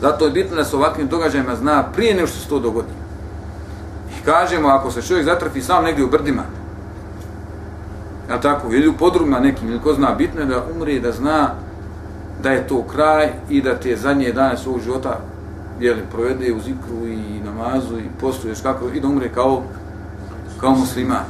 [0.02, 2.94] Zato je bitno da se ovakvim događajima zna prije nego što se to dogodi.
[4.12, 6.44] I kažemo, ako se čovjek zatrfi sam negdje u brdima,
[8.30, 11.50] ja tako, ili u podrumima nekim, ili ko zna, bitno je da umre, da zna
[12.44, 15.20] da je to kraj i da te zadnje dane svog života
[15.80, 19.64] jeli, provede u zikru i namazu i postuješ kako i da umre kao
[20.60, 21.26] kao musliman.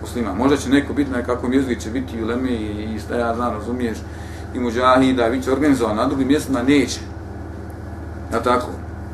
[0.00, 0.36] Musliman.
[0.36, 3.34] Možda će neko bitno je kako jeziku će biti u Leme i, i šta ja
[3.34, 3.98] znam, razumiješ,
[4.54, 7.00] i muđahida, bit će organizovan, na drugim mjestima neće.
[8.32, 8.66] Ja tako.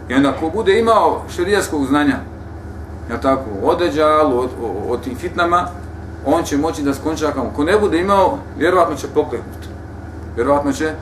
[0.08, 2.16] I onda ko bude imao šerijaskog znanja,
[3.10, 5.68] ja tako, o deđalu, od, od, o tim fitnama,
[6.26, 7.52] on će moći da skonča kamo.
[7.56, 9.68] Ko ne bude imao, vjerovatno će pokleknuti.
[10.36, 10.92] Vjerovatno će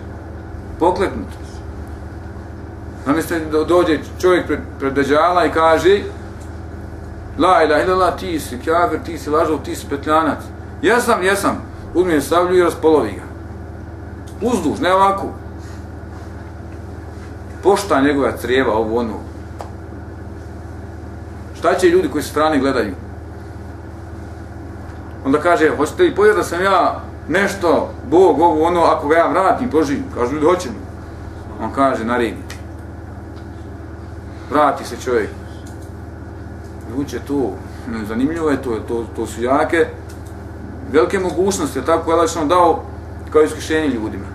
[0.78, 1.36] pokleknuti.
[3.06, 6.00] Zamislite da dođe čovjek pred, pred Deđala i kaže
[7.38, 10.38] La ilaha illallah, ti si kjafir, ti si lažov, ti si petljanac.
[10.82, 11.62] Jesam, jesam.
[11.94, 12.20] Uzmi je
[12.58, 13.22] i raspolovi ga.
[14.48, 15.26] Uzduž, ne ovako.
[17.62, 19.14] Pošta njegova crijeva ovo ono.
[21.58, 22.94] Šta će ljudi koji se strane gledaju?
[25.24, 29.26] Onda kaže, hoćete li pojeti da sam ja nešto, Bog, ovo, ono, ako ga ja
[29.26, 30.04] vratim, poživim?
[30.14, 30.74] Kažu ljudi, hoćemo.
[31.62, 32.42] On kaže, naredi.
[34.50, 35.30] Vrati se čovjek.
[36.96, 37.52] Ljuče to,
[38.08, 39.86] zanimljivo je to, to, to su jake,
[40.92, 42.82] velike mogućnosti, tako je Allah dao
[43.32, 44.26] kao iskušenje ljudima.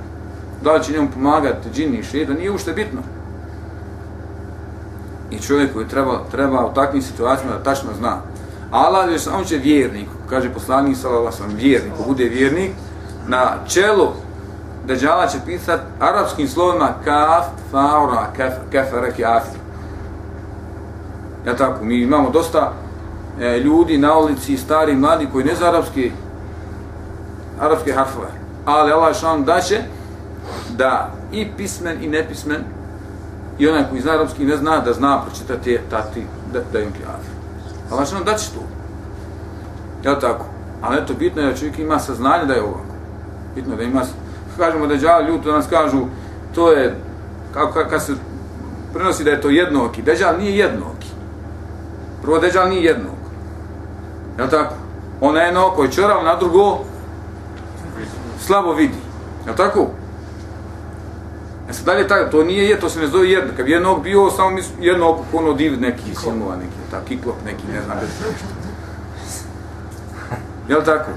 [0.63, 3.01] Da li će njemu pomagati džini i šeda, nije ušte bitno.
[5.31, 8.17] I čovjek koji treba, treba u takvim situacijama da tačno zna.
[8.71, 12.71] Allah je samo će vjerniku kaže poslanik sallallahu alejhi vjernik, ko bude vjernik,
[13.27, 14.07] na čelu
[14.87, 19.59] Deđala će pisat arapskim slovima kaf, faura, kaf, kafara, kafir.
[21.45, 22.73] Ja tako, mi imamo dosta
[23.41, 26.11] e, ljudi na ulici, stari, mladi, koji ne za arapski,
[27.59, 28.27] arapske harfove.
[28.65, 29.79] Ali Allah je šan da će
[30.77, 32.63] da i pismen i nepismen
[33.59, 37.33] i onaj koji zna arapski ne zna da zna pročitati tati da, da im kafir.
[37.91, 38.64] Allah je šan da će to.
[40.05, 40.45] Ja tako.
[40.81, 42.95] Ali eto, bitno je da čovjek ima saznanje da je ovako.
[43.55, 44.01] Bitno je da ima,
[44.57, 46.05] kažemo da džal ljudi nas kažu,
[46.55, 46.95] to je,
[47.53, 48.13] kako kad se
[48.93, 51.07] prenosi da je to jednoki, deđal nije jednoki.
[52.21, 53.15] Prvo deđal nije jednog.
[54.39, 54.73] Ja tako?
[55.21, 56.79] Ona je jedno oko je čorav, na drugo
[58.39, 58.97] slabo vidi.
[59.47, 59.87] Ja tako?
[61.69, 63.53] E sad dalje tako, to nije je, to se ne zove jedno.
[63.57, 67.35] Kad bi jednog bio, samo mi jedno oko ono div neki simula neki, tako, kiklop
[67.45, 68.54] neki, ne znam, bez nešto.
[70.69, 71.11] Jel tako?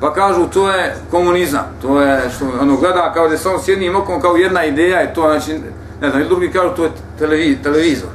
[0.00, 3.68] Pa kažu, to je komunizam, to je što ono gleda kao da je samo s
[3.68, 5.60] jednim okom kao jedna ideja je to, znači,
[6.00, 8.08] ne znam, drugi kažu, to je televi, televizor,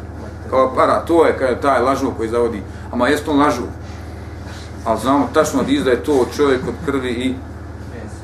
[0.50, 3.64] kao para, to je kao taj lažu koji zavodi, ama jest on lažu.
[4.86, 7.36] Ali znamo tačno da izdaje to čovjek od krvi i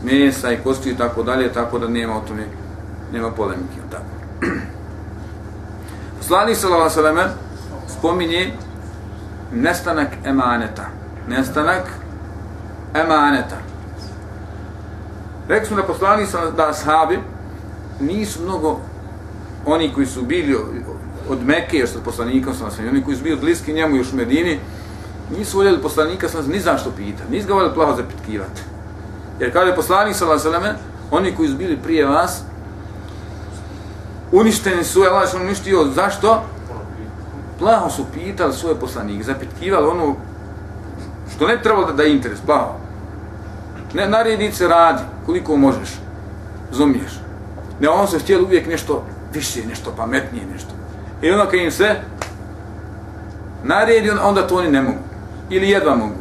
[0.03, 2.43] mesa i kosti i tako dalje, tako da nema o tome,
[3.13, 4.45] nema polemike, tako.
[6.27, 7.29] Slani sallallahu alejhi ve
[7.87, 8.53] spominje
[9.51, 10.98] nestanak emaneta.
[11.29, 11.83] Nestanak
[12.93, 13.55] emaneta.
[15.47, 17.19] Rekli smo da poslani sam da ashabi
[17.99, 18.79] nisu mnogo
[19.65, 20.57] oni koji su bili
[21.29, 24.15] od Mekke, još sa poslanikom sam sam, oni koji su bili bliski njemu još u
[24.15, 24.59] Medini,
[25.37, 28.61] nisu voljeli poslanika sam ni zašto pita, nisu ga voljeli plaho zapitkivati.
[29.39, 30.75] Jer kada je poslanik sa seleme,
[31.11, 32.41] oni koji su bili prije vas,
[34.31, 36.43] uništeni su, je Allah uništio, zašto?
[37.59, 40.15] Plaho su pitali svoje poslanike, zapitkivali ono
[41.35, 42.75] što ne treba da, da interes, pa
[43.93, 45.89] Ne, naredi se radi, koliko možeš,
[46.71, 47.11] zumiješ.
[47.79, 50.69] Ne, on se htjeli uvijek nešto više, nešto pametnije, nešto.
[51.21, 51.95] I onda kad im se
[53.63, 54.97] naredi, onda to oni ne mogu.
[55.49, 56.15] Ili jedva mogu.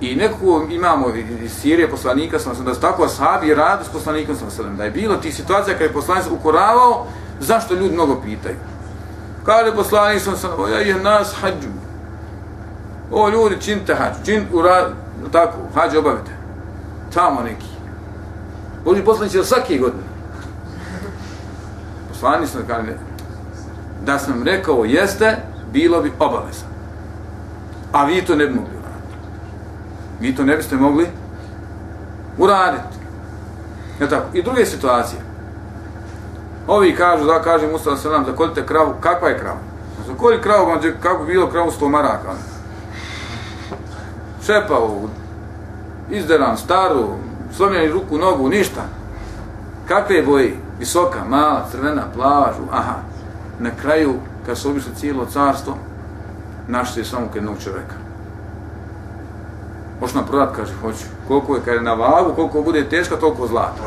[0.00, 1.06] I nekako imamo
[1.42, 5.16] iz Sirije poslanika, sam da su tako sabi radi s poslanikom sam da je bilo
[5.16, 7.06] ti situacija kada je poslanik ukoravao,
[7.40, 8.56] zašto ljudi mnogo pitaju.
[9.44, 11.85] Kada je poslanik sam sam, ja je nas hađu.
[13.12, 14.88] O ljudi, činite hađ, čin ura,
[15.32, 16.30] tako, hađ obavite.
[17.14, 17.66] Tamo neki.
[18.84, 20.02] Boži poslanici svake godine.
[22.08, 22.82] Poslanici sam kada
[24.04, 25.36] da sam rekao jeste,
[25.72, 26.64] bilo bi obaveza.
[27.92, 29.16] A vi to ne bi mogli uraditi.
[30.20, 31.06] Vi to ne biste mogli
[32.38, 32.96] uraditi.
[34.00, 34.26] Je tako?
[34.32, 35.20] I druge situacije.
[36.66, 39.58] Ovi kažu, da kažem Musa se nam, zakolite kravu, kakva je krava?
[40.06, 42.32] Zakolji kravu, kako bi bilo kravu sto maraka?
[44.46, 45.00] Šepao,
[46.10, 47.08] izderan, staru,
[47.56, 48.82] slomljeni ruku, nogu, ništa.
[49.88, 50.56] Kakve je boji?
[50.78, 52.94] Visoka, mala, crvena, plava, aha.
[53.58, 54.14] Na kraju,
[54.46, 55.74] kad su obišli cijelo carstvo,
[56.68, 57.94] našli samo jednog čoveka.
[60.00, 61.04] Možeš nam prodat, kaže, hoću.
[61.28, 63.82] Koliko je, kaže, na vagu, koliko bude teška, toliko zlata.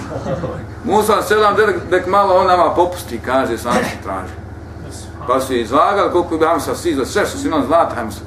[0.84, 4.34] Musa sedam dek, dek malo on nama popusti, kaže, sam se traži.
[5.26, 8.10] Pa su je izvagali, koliko je, hajmo sa svi, sve što su imali zlata, hajmo
[8.10, 8.20] se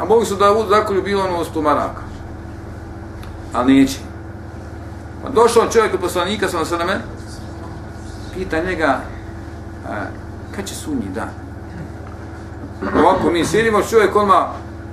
[0.00, 2.02] A mogu su da u zakolju bilo ono sto maraka.
[3.52, 3.98] ali neće.
[5.22, 6.76] Pa došao čovjek od poslanika, sa se
[8.34, 9.00] pita njega,
[9.88, 9.94] a,
[10.56, 11.30] kad će sunji dan?
[12.98, 14.44] Ovako mi sjedimo, čovjek odmah,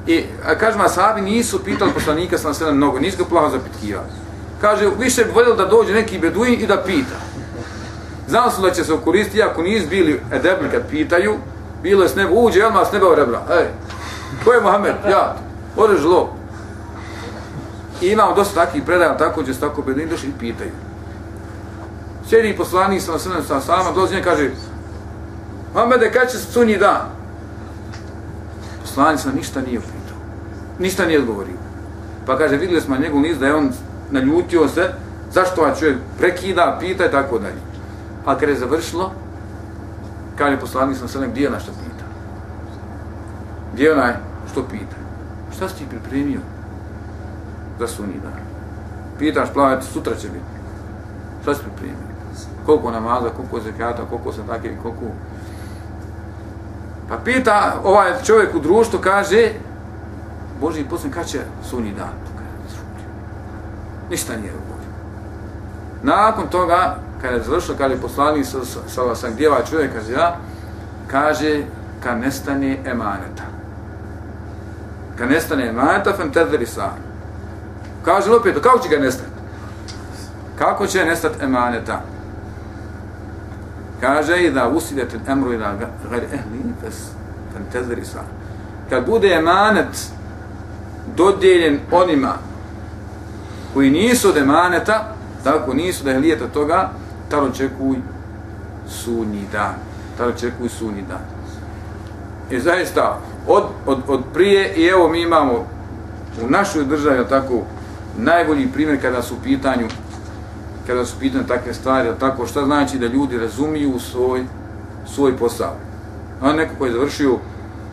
[0.08, 4.08] i a, kažem, sahabi nisu pitali poslanika, sam se mnogo, nisu ga plaho zapitkivali.
[4.62, 7.16] Kaže, više bi voljeli da dođe neki beduin i da pita.
[8.28, 11.36] Znao su da će se okoristiti, ako nisu bili edebni kad pitaju,
[11.84, 13.42] bilo je s neba, uđe odmah s neba u rebra.
[13.52, 13.68] Ej,
[14.44, 14.96] ko je Mohamed?
[15.10, 15.36] Ja,
[15.76, 16.34] odeš zlo.
[18.02, 20.72] I imamo dosta takvih predaja, tako će se tako beduin došli i pitaju.
[22.30, 24.50] Sjedi poslanik sa srnem sa sama, dolazi njega kaže,
[25.74, 27.02] Mohamede, kada će se sunji dan?
[28.82, 30.18] Poslanik sam ništa nije pitao.
[30.80, 31.56] Ništa nije odgovorio.
[32.26, 33.72] Pa kaže, vidjeli smo njegov niz da je on
[34.12, 34.94] naljutio se,
[35.32, 37.62] zašto ovaj čovjek prekida, pita i tako dalje.
[38.26, 39.12] Pa A kada je završilo,
[40.38, 42.06] kaže poslanik sam srnem, gdje je našto pita?
[43.74, 44.96] Gdje je onaj što pita?
[45.56, 46.40] Šta si ti pripremio
[47.80, 48.34] za sunji dan?
[49.20, 50.46] Pitaš, plavati, sutra će biti.
[51.42, 52.12] Šta si pripremio?
[52.66, 55.02] koliko namaza, koliko zekata, koliko se takve, koliko...
[57.10, 59.52] Pa pita ovaj čovjek u društvu, kaže,
[60.62, 62.14] Boži posljedn, kada će sunji dan?
[64.10, 64.92] Ništa nije govorio.
[66.04, 69.94] Nakon toga, kada je završio, kada je poslanik sa, sa, sa, sa gdje ovaj čovjek,
[69.94, 70.38] kaže ja,
[71.08, 71.64] kaže,
[72.04, 73.51] kad nestane emaneta.
[75.18, 76.98] Kad nestane emaneta, fan tedri sam.
[78.06, 79.30] Kaže opet, kako će ga nestati?
[80.58, 82.02] Kako će nestati emaneta?
[84.02, 85.74] Kaže i da usidete emru ila
[86.10, 86.96] gari ehli, fes
[87.54, 88.20] fantazri sa.
[88.90, 90.12] Kad bude emanet
[91.16, 92.34] dodijeljen onima
[93.74, 96.90] koji nisu od emaneta, tako nisu da je lijeta toga,
[97.30, 97.98] tamo čekuj
[98.88, 99.76] sunji dan.
[100.18, 101.26] Tamo čekuj sunji dan.
[102.50, 105.66] I zaista, od, od, od prije, i evo mi imamo
[106.46, 107.62] u našoj državi, tako,
[108.18, 109.88] najbolji primjer kada su u pitanju
[110.88, 114.44] kada su pitanje takve stvari, tako šta znači da ljudi razumiju svoj,
[115.06, 115.76] svoj posao.
[116.42, 117.38] A neko koji je završio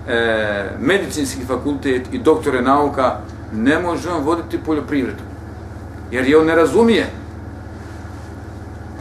[0.09, 3.17] e, medicinski fakultet i doktore nauka,
[3.53, 5.23] ne može on voditi poljoprivredu.
[6.11, 7.07] Jer je on ne razumije.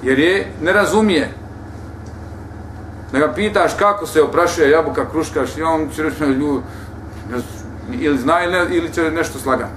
[0.04, 1.30] Jer je ne razumije.
[3.12, 6.64] Da ga pitaš kako se oprašuje jabuka, kruška, i on će reći ljudi,
[8.00, 9.72] ili zna ili, ne, ili će nešto slagati.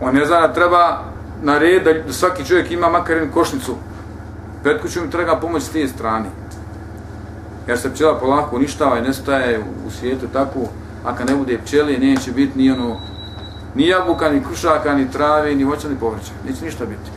[0.00, 1.04] On ne zna da treba
[1.42, 3.74] na red da svaki čovjek ima makar jednu košnicu.
[4.62, 6.26] Pred mi treba pomoć s te strane.
[7.66, 10.60] Jer se pčela polako uništava i nestaje u svijetu tako,
[11.04, 13.00] a kad ne bude pčeli, neće biti ni ono,
[13.74, 16.32] ni jabuka, ni krušaka, ni trave, ni voća, ni povrća.
[16.48, 17.10] Neće ništa biti.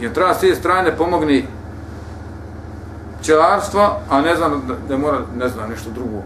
[0.00, 1.46] I on treba s te strane pomogni
[3.20, 6.22] pčelarstva, a ne znam da, da mora, ne znam, nešto drugo.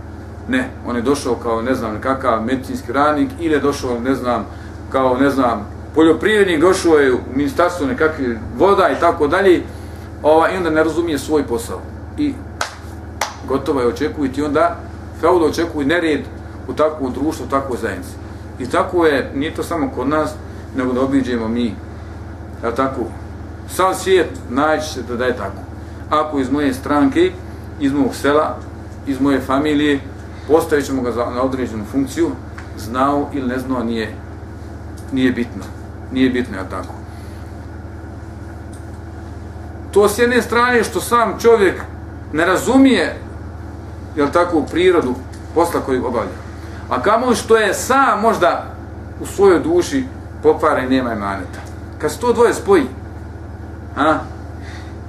[0.48, 4.46] Ne, on je došao kao, ne znam, kakav medicinski radnik ili je došao, ne znam,
[4.92, 9.62] kao, ne znam, poljoprivrednik došao je u ministarstvo nekakve voda i tako dalje,
[10.22, 11.80] ova, i onda ne razumije svoj posao.
[12.18, 12.34] I
[13.48, 14.76] gotovo je očekujiti onda,
[15.20, 16.20] feudo očekuje očekuju nered
[16.68, 18.12] u takvom društvu, u takvoj zajednici.
[18.58, 20.34] I tako je, nije to samo kod nas,
[20.76, 21.74] nego da obiđemo mi,
[22.64, 23.00] ja tako,
[23.68, 25.73] sam svijet naći da da je tako.
[26.10, 27.30] Ako iz moje stranke,
[27.80, 28.56] iz mojeg sela,
[29.06, 30.00] iz moje familije,
[30.48, 32.30] postavit ćemo ga na određenu funkciju,
[32.78, 34.14] znao ili ne znao, nije,
[35.12, 35.64] nije bitno
[36.14, 36.94] nije bitno, ja tako.
[39.90, 41.82] To s jedne strane što sam čovjek
[42.32, 43.16] ne razumije,
[44.16, 45.14] jel tako, u prirodu
[45.54, 46.38] posla koji obavlja.
[46.90, 48.64] A kamo što je sam možda
[49.20, 50.04] u svojoj duši
[50.42, 51.60] pokvara i nema imaneta.
[51.98, 52.86] Kad se to dvoje spoji,
[53.96, 54.18] a,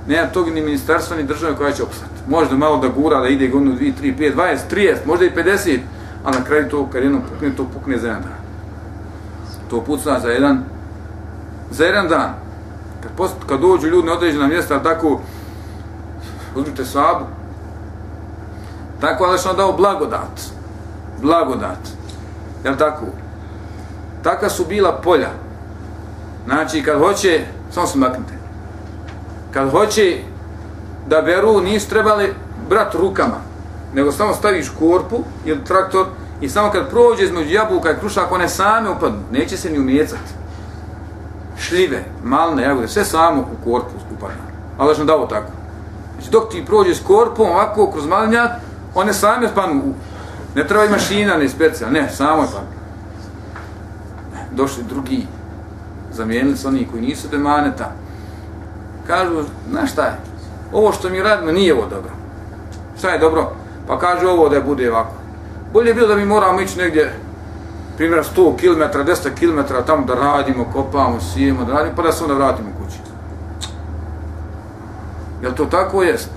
[0.08, 2.12] nema tog ni ministarstva ni države koja će opstati.
[2.28, 5.80] Možda malo da gura, da ide godinu 2, 3, 5, 20, 30, možda i 50,
[6.24, 8.46] a na kraju to, kad jednom pukne, to pukne za jedan dan.
[9.70, 10.64] To puca za jedan
[11.72, 12.34] za jedan dan,
[13.04, 15.22] kad, post, kad dođu ljudi na određena mjesta, tako,
[16.56, 17.26] uzmite sabu,
[19.02, 20.42] tako, ali što dao blagodat,
[21.22, 21.80] blagodat,
[22.64, 23.06] jel tako?
[24.24, 25.30] Taka su bila polja.
[26.46, 28.34] Znači, kad hoće, samo se maknite,
[29.56, 30.18] kad hoće
[31.08, 32.34] da beru, nisu trebali
[32.70, 33.38] brat rukama,
[33.94, 36.06] nego samo staviš korpu ili traktor
[36.42, 40.34] i samo kad prođe između jabuka i krušaka, one same upadnu, neće se ni umjecati
[41.60, 44.42] šljive, malne jagode, sve samo u korpu upadne.
[44.78, 45.52] Ali što dao tako.
[46.14, 48.52] Znači dok ti prođe s korpom ovako kroz malinjak,
[48.96, 49.94] one same spanu u...
[50.56, 52.48] Ne treba i mašina, ne specijalna, ne, samo je.
[54.52, 55.28] Došli drugi,
[56.12, 57.92] zamijenili se oni koji nisu demaneta.
[59.08, 60.18] Kažu, znaš šta je,
[60.74, 62.12] ovo što mi radimo nije ovo dobro.
[62.98, 63.52] Šta je dobro?
[63.88, 65.14] Pa kaže ovo da bude ovako.
[65.74, 67.14] Bolje je bilo da mi moramo ići negdje
[67.98, 72.24] primjer 100 km, 10 km tamo da radimo, kopamo, sijemo, da radimo, pa da se
[72.24, 72.98] onda vratimo kući.
[75.42, 76.30] Jel to tako jest?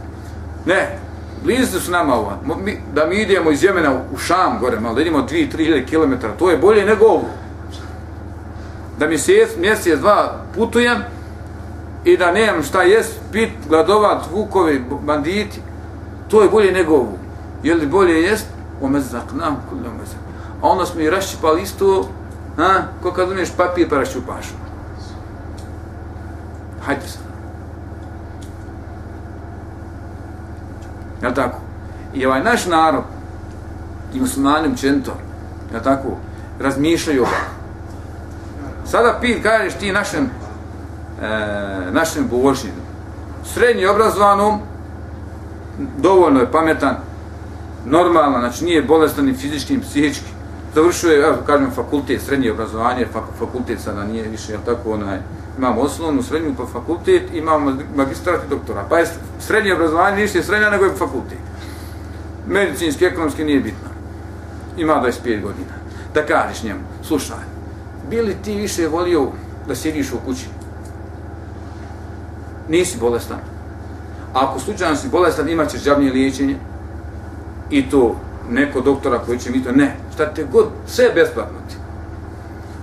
[0.67, 0.99] Ne,
[1.45, 2.37] blizu su nama ova.
[2.65, 6.51] Mi, da mi idemo iz Jemena u Šam gore, malo da idemo 2-3 km, to
[6.51, 7.29] je bolje nego ovo.
[8.99, 10.99] Da mi mjesec, mjesec dva putujem
[12.05, 15.61] i da nemam šta jest, pit, gladovat, vukovi, banditi,
[16.29, 17.19] to je bolje nego ovo.
[17.63, 18.47] Je li bolje jest?
[18.83, 20.19] Omezak, nam, kulim omezak.
[20.63, 22.09] A onda smo i raščipali isto,
[22.57, 24.47] ha, ko kad umiješ papir pa raščupaš.
[26.87, 27.19] Hajde se.
[31.23, 31.59] Jel' tako?
[32.15, 33.05] I ovaj naš narod,
[34.15, 35.13] i muslimanim čento,
[35.73, 36.17] jel' tako,
[36.61, 37.59] razmišljaju ovako.
[38.87, 40.31] Sada pit, kažeš ti našem,
[41.23, 42.75] e, našem božnjem,
[43.45, 44.61] srednji obrazovanom,
[45.99, 46.97] dovoljno je pametan,
[47.87, 50.31] normalan, znači nije bolestan ni fizički, ni psihički,
[50.75, 53.07] završio je, evo kažem, fakultet, srednje obrazovanje,
[53.39, 55.19] fakultet sada nije više, jel tako, onaj,
[55.59, 58.85] imamo osnovnu, srednju pa fakultet, imamo magistrat i doktora.
[58.89, 59.07] Pa je
[59.41, 61.39] srednje obrazovanje ništa srednja nego je fakultet.
[62.47, 63.89] Medicinski, ekonomski nije bitno.
[64.77, 65.75] Ima 25 godina.
[66.15, 67.45] Da kažeš njemu, slušaj,
[68.11, 69.29] bili ti više volio
[69.69, 70.47] da sjediš u kući?
[72.69, 73.39] Nisi bolestan.
[74.35, 76.57] A ako slučajno si bolestan, imat ćeš žabnije liječenje
[77.71, 78.17] i to
[78.51, 81.75] neko doktora koji će mi to, ne, šta te god, sve je besplatno ti.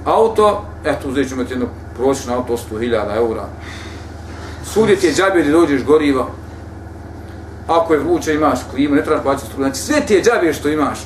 [0.06, 1.68] Auto, eto, uzet ćemo ti jedno
[1.98, 3.46] prosječno auto 100.000 eura.
[4.66, 6.28] Sudje ti je džabe gdje dođeš goriva.
[7.68, 9.64] Ako je vruće imaš klimu, ne trebaš plaćati struju.
[9.64, 11.00] Znači sve ti je džabe što imaš.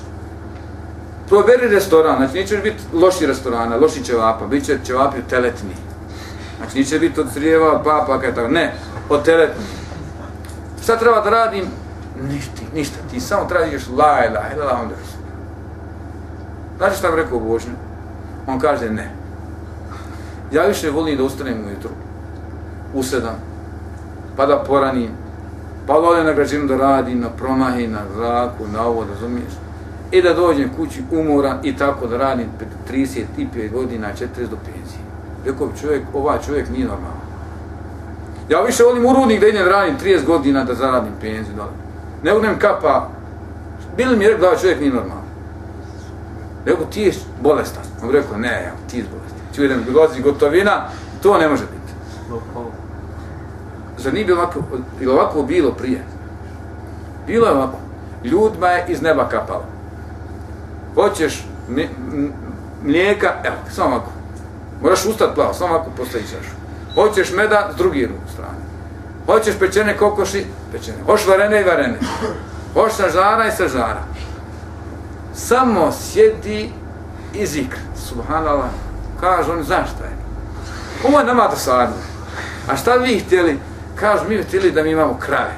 [1.28, 5.89] Proberi restoran, znači neće biti loši restorana, loši ćevapa, bit će ćevapi teletni.
[6.60, 8.74] Znači neće biti od srijeva, papa, i tako, ne,
[9.10, 9.66] od teletni.
[10.84, 11.66] Šta treba da radim?
[12.30, 14.96] Ništa, ništa, ti samo tražiš la laj, laj, onda
[16.78, 17.74] Znači šta mi rekao Božnju?
[18.48, 19.12] On kaže ne.
[20.52, 21.90] Ja više volim da ustanem ujutru,
[22.94, 23.36] u sedam,
[24.38, 25.10] pa da poranim,
[25.88, 29.54] pa da odem na građinu da radim, na promahi, na zraku, na ovo, razumiješ,
[30.12, 32.48] i da dođem kući umoran i tako da radim
[32.92, 34.99] 35 godina, 40 do penzije.
[35.46, 37.20] Rekao bi čovjek, ovaj čovjek nije normalan.
[38.50, 41.56] Ja više volim u rudnik da idem radim 30 godina da zaradim penziju.
[41.56, 41.68] Da.
[42.24, 43.10] Ne budem kapa,
[43.98, 45.24] bili mi je rekao da ovaj čovjek nije normalan.
[46.66, 47.84] Rekao, ti je bolestan.
[48.04, 50.86] On rekao, ne, ja, ti je bolestan Ti idem dolazi gotovina,
[51.24, 51.94] to ne može biti.
[53.98, 54.60] Zar nije bilo ovako,
[55.02, 56.04] ili ovako bilo prije?
[57.28, 57.78] Bilo je ovako.
[58.24, 59.66] Ljudima je iz neba kapalo.
[60.96, 61.46] Hoćeš
[62.84, 64.12] mlijeka, evo, samo ovako.
[64.82, 66.56] Moraš ustati plavo, samo ako postavi čašu.
[66.96, 68.60] Hoćeš meda, s druge strane.
[69.26, 70.98] Hoćeš pečene kokoši, pečene.
[71.06, 72.00] Hoš varene i varene.
[72.74, 74.04] Hoš sažara i sažara.
[75.34, 76.72] Samo sjedi
[77.34, 77.78] i zikr.
[78.08, 78.70] Subhanallah.
[79.20, 80.12] Kažu oni, zašto je?
[81.08, 81.96] Ovo je nama dosadno.
[82.68, 83.60] A šta vi htjeli?
[83.96, 85.54] Kažu, mi htjeli da mi imamo krave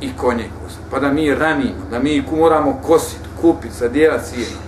[0.00, 0.48] i konje
[0.90, 4.62] pa da mi ranimo, da mi moramo kositi, kupiti, sadjevati, sijemo.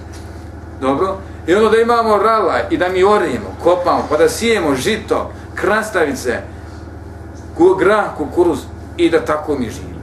[0.81, 1.17] Dobro?
[1.47, 6.43] I ono da imamo rala i da mi orijemo, kopamo, pa da sijemo žito, krastavice,
[7.79, 8.59] grah, kukuruz
[8.97, 10.01] i da tako mi živimo.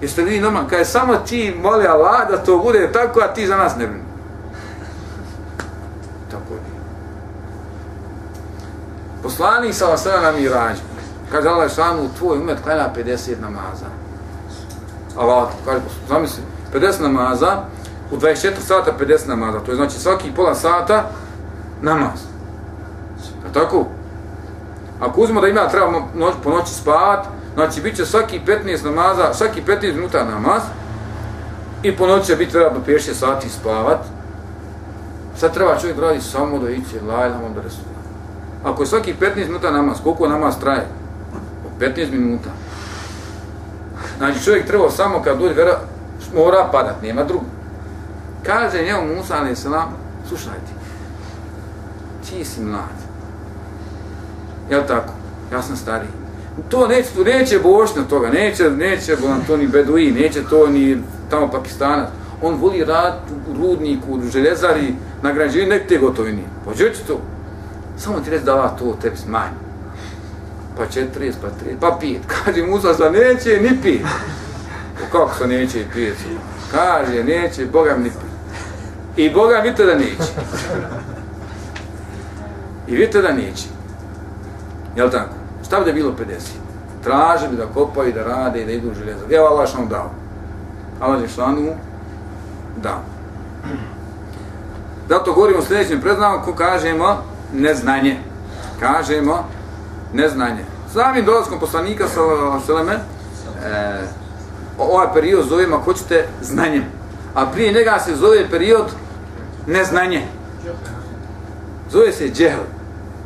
[0.00, 0.68] Jeste li normalni?
[0.68, 3.86] Kada je samo ti moli Allah da to bude tako, a ti za nas ne
[3.86, 4.10] brini.
[9.22, 10.80] Poslanik sa vasana nam i rađa.
[11.32, 13.86] Kaže Allah šanu, tvoj umet klanja 50 namaza.
[15.16, 16.42] Allah, kaže, zamisli,
[16.74, 17.62] 50 namaza,
[18.10, 21.10] u 24 sata 50 namaza, to je znači svaki pola sata
[21.82, 22.29] namaz.
[23.50, 23.86] E tako?
[25.00, 29.34] Ako uzmemo da ima treba noć, po noći spavat, znači bit će svaki 15 namaza,
[29.34, 30.62] svaki 15 minuta namaz,
[31.82, 33.98] i po noći će biti treba do 5 sati spavat,
[35.36, 37.80] sad treba čovjek da radi samo da iće, lajlamo da resu.
[38.64, 40.86] Ako je svaki 15 minuta namaz, koliko namaz traje?
[41.80, 42.50] 15 minuta.
[44.18, 45.78] Znači čovjek treba samo kad dođe vera,
[46.34, 47.44] mora padat, nema drugo.
[48.46, 49.96] Kaže njemu Musa alaih salam,
[50.28, 50.72] slušaj ti,
[52.30, 53.09] ti si mlad.
[54.70, 55.12] Jel tako?
[55.52, 56.10] Ja sam stariji.
[56.68, 61.02] To neće, to neće bošnja toga, neće, neće on to ni Bedui, neće to ni
[61.30, 62.08] tamo Pakistanac.
[62.42, 63.14] On voli rad
[63.50, 66.42] u rudniku, u željezari, na građevini, nek te gotovini.
[66.64, 67.20] Pođe pa će to.
[67.96, 69.54] Samo ti reći da ova to tebi smanji.
[70.76, 72.18] Pa 40, pa 30, pa 5.
[72.44, 74.02] Kaže Musa sa neće ni pit.
[75.00, 76.14] Pa kako se neće i pit?
[76.70, 78.30] Kaže, neće, Boga mi ni pit.
[79.16, 80.32] I Boga vidite da neće.
[82.88, 83.79] I vidite da neće.
[85.00, 85.34] Jel tako?
[85.66, 86.14] Šta bi da bilo 50?
[87.04, 89.20] Traže bi da kopaju, da rade i da idu u željezo.
[89.30, 90.10] Evo Allah što dao.
[91.00, 91.72] Allah je šlanu
[92.76, 93.00] dao.
[95.08, 98.16] Zato govorimo u sljedećem predznaku, kažemo neznanje.
[98.80, 99.44] Kažemo
[100.12, 100.64] neznanje.
[100.92, 102.20] Samim dolazkom poslanika sa
[102.66, 103.00] Seleme, e,
[104.78, 106.84] ovaj period zovemo, ako hoćete, znanjem.
[107.34, 108.86] A prije njega se zove period
[109.66, 110.26] neznanje.
[111.90, 112.79] Zove se džehl.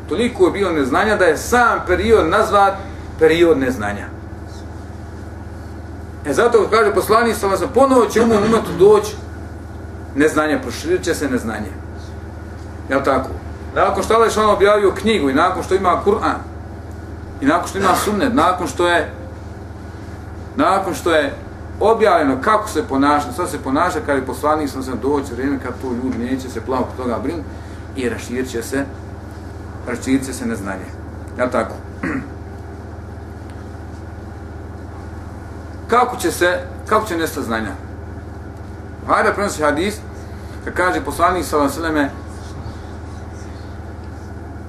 [0.08, 2.74] Toliko je bilo neznanja da je sam period nazvat
[3.18, 4.06] period neznanja.
[6.26, 9.16] E zato kaže poslanik sa vas ponovo će umom umetu doći
[10.14, 11.72] neznanje, proširit će se neznanje.
[12.88, 13.28] Jel tako?
[13.74, 16.38] Nakon što Allah je objavio knjigu i nakon što ima Kur'an
[17.40, 19.10] i nakon što ima sunnet, nakon što je
[20.56, 21.34] nakon što je
[21.80, 25.72] objavljeno kako se ponaša, sad se ponaša kad je poslanik sam sam doći vrijeme kad
[25.80, 27.42] to ljudi neće se plavo toga brin
[27.96, 28.84] i raširit će se
[29.88, 30.86] raširit će se neznanje.
[31.38, 31.74] Jel tako?
[35.90, 36.58] kako će se,
[36.88, 37.70] kako će nestati znanja?
[39.06, 39.94] Hajde prenosi hadis,
[40.64, 42.10] kad kaže poslanik sallallahu alejhi ve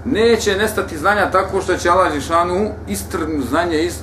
[0.06, 4.00] neće nestati znanja tako što će Allah Žešanu istrgnu znanje iz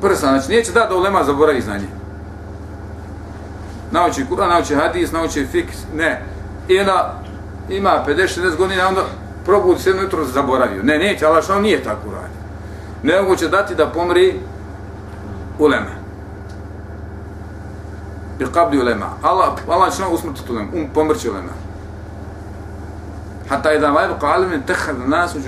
[0.00, 0.26] prsa.
[0.26, 1.86] Znači, neće da da ulema zaboravi znanje.
[3.90, 6.22] Nauči Kur'an, nauči hadis, nauči fiks, ne.
[6.68, 7.22] I onda
[7.68, 9.04] ima 50-60 godina, onda
[9.50, 10.82] probudi se jedno jutro zaboravio.
[10.82, 12.40] Ne, neće, Allah što nije tako uradio.
[13.02, 14.40] Nego će dati da pomri
[15.58, 15.94] ulema.
[18.38, 19.06] Bi qabli ulema.
[19.22, 21.52] Allah, Allah će nam usmrtiti ulema, um, pomrći ulema.
[23.48, 25.38] Hatta idha vajbu qalim tehad nasu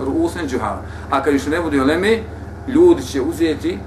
[0.00, 0.82] ruusen džuhala.
[1.10, 2.22] A kad više ne bude uleme,
[2.68, 3.78] ljudi će uzeti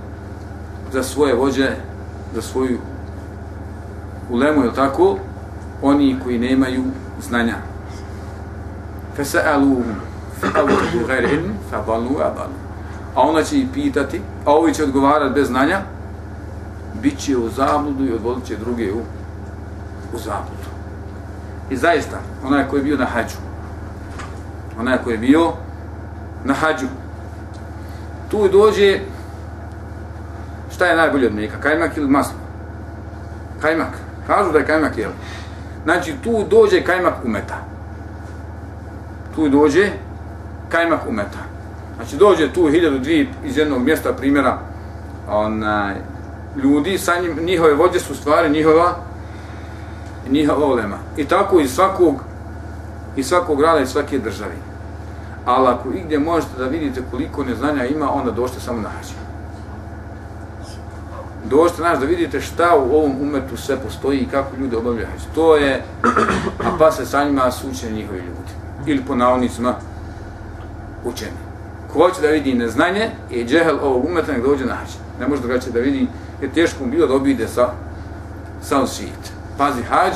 [0.91, 1.69] za svoje vođe,
[2.35, 2.77] za svoju
[4.29, 5.17] ulemu, je tako,
[5.81, 6.83] oni koji nemaju
[7.21, 7.68] znanja.
[9.19, 9.99] Fesa'aluhum,
[10.39, 12.69] fa'aluhum bi gajri ilmi, fa'balnu wa'balnu
[13.15, 15.81] a ona će ih pitati, a ovi će odgovarati bez znanja,
[17.01, 19.01] bit će u zabludu i odvodit će druge u,
[20.13, 20.69] u zabludu.
[21.69, 23.37] I zaista, onaj koji je bio na hađu,
[24.79, 25.53] onaj koji je bio
[26.43, 26.87] na hađu,
[28.31, 28.99] tu dođe,
[30.71, 32.37] šta je najbolje od mlijeka, kajmak ili maslo?
[33.61, 33.93] Kajmak.
[34.27, 35.11] Kažu da je kajmak jel.
[35.83, 37.57] Znači, tu dođe kajmak umeta.
[39.39, 39.89] Tu dođe
[40.69, 41.39] kajmak umeta.
[41.95, 44.57] Znači dođe tu hiljadu dvije iz jednog mjesta primjera
[45.29, 45.95] onaj,
[46.63, 48.95] ljudi, sa njim, njihove vođe su stvari njihova
[50.29, 50.97] njihova olema.
[51.17, 52.15] I tako iz svakog
[53.15, 54.55] iz svakog grada i svake države.
[55.45, 59.13] Ali ako igdje možete da vidite koliko neznanja ima, onda došte samo na hađe.
[61.49, 65.07] Došte naš da vidite šta u ovom umetu sve postoji i kako ljudi obavljaju.
[65.35, 65.83] To je,
[66.65, 68.58] a pa se sa njima suče njihovi ljudi.
[68.85, 69.75] Ili po navodnicima
[71.05, 71.49] učeni
[71.93, 74.89] ko hoće da vidi neznanje i džehel ovog umeta nek dođe na hađ.
[75.19, 76.07] Ne može drugačije da vidi,
[76.41, 77.69] jer teško mu bilo da obide sa,
[78.61, 79.31] sa svijet.
[79.57, 80.13] Pazi, hađ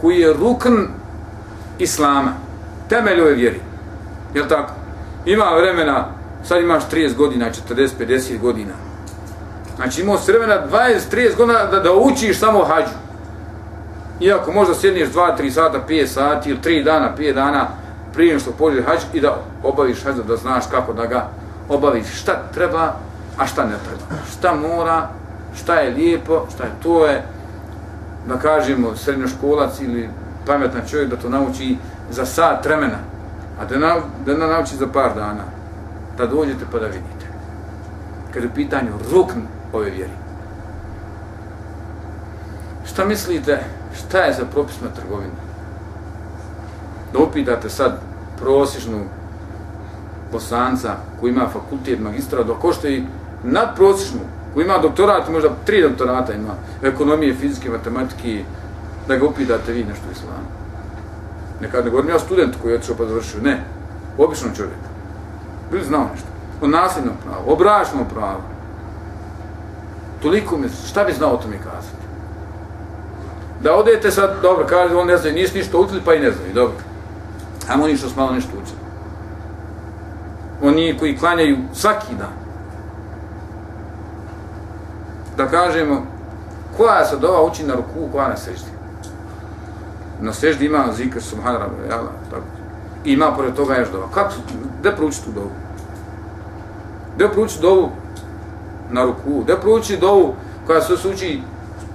[0.00, 0.76] koji je rukn
[1.78, 2.32] islama,
[2.88, 3.60] temelj ove vjeri.
[4.34, 4.72] Jel tako?
[5.26, 6.08] Ima vremena,
[6.44, 8.72] sad imaš 30 godina, 40, 50 godina.
[9.76, 12.94] Znači imao si vremena 20, 30 godina da, da učiš samo hađu.
[14.20, 17.68] Iako možda sjedniš 2, 3 sata, 5 sati ili 3 dana, 5 dana,
[18.14, 21.28] prije što pođe hađ i da obaviš hađ da znaš kako da ga
[21.68, 22.92] obaviš šta treba,
[23.38, 24.22] a šta ne treba.
[24.32, 25.08] Šta mora,
[25.54, 27.22] šta je lijepo, šta je to je,
[28.28, 30.10] da kažemo, srednjoškolac ili
[30.46, 31.76] pametan čovjek da to nauči
[32.10, 32.98] za sat vremena,
[33.60, 33.96] a da, na,
[34.26, 35.44] da na nauči za par dana,
[36.18, 37.26] da dođete pa da vidite.
[38.34, 39.40] Kad je pitanju rukn
[39.72, 40.12] ove vjeri.
[42.86, 43.64] Šta mislite,
[43.98, 45.43] šta je za propisna trgovina?
[47.14, 48.00] Da upitate sad
[48.40, 49.04] prosječnu
[50.32, 53.02] bosanca koji ima fakultet magistra, dok košta i
[53.44, 54.20] nadprosječnu,
[54.54, 58.44] koji ima doktorat, možda tri doktorata ima, ekonomije, fizike, matematike,
[59.08, 60.48] da ga upitate vi nešto islamu.
[61.60, 63.64] Nekad ne govorim ja student koji je otišao pa završio, ne,
[64.18, 64.82] obično čovjek.
[65.70, 66.28] Bili znao nešto.
[66.62, 68.42] O nasljednom pravu, o bračnom pravu.
[70.22, 72.04] Toliko mi, šta bi znao o tome kazati?
[73.62, 76.40] Da odete sad, dobro, kaže, on ne zna, nisi ništa učili, pa i ne zna,
[76.54, 76.93] dobro.
[77.68, 78.84] Ajmo oni što smalo nešto učili.
[80.62, 82.32] Oni koji klanjaju svaki dan.
[85.36, 86.06] Da kažemo,
[86.76, 88.70] koja se dova uči na ruku, koja na seždi?
[90.20, 92.42] Na seždi ima zikr subhan rabu, jala, Tako.
[93.04, 94.06] I ima pored toga još dova.
[94.14, 94.32] Kako,
[94.80, 95.50] gde prouči tu dovu?
[97.16, 97.90] Gde prouči dovu
[98.90, 99.42] na ruku?
[99.44, 100.34] Gde prouči dovu
[100.66, 101.42] koja se uči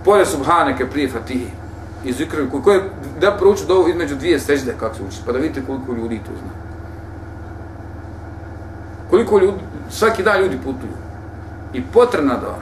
[0.06, 1.59] pored subhaneke prije fatihi?
[2.04, 2.84] I zikrovi, koji je,
[3.22, 6.32] da prouči dovu između dvije sežde, kako se uči, pa da vidite koliko ljudi to
[6.32, 6.52] zna.
[9.10, 9.58] Koliko ljudi,
[9.90, 10.94] svaki dan ljudi putuju.
[11.74, 12.56] I potrebna da,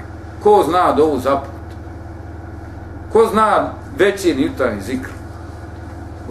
[0.44, 1.50] ko zna dovu zaput?
[3.14, 5.10] Ko zna veći jutarnji zikr?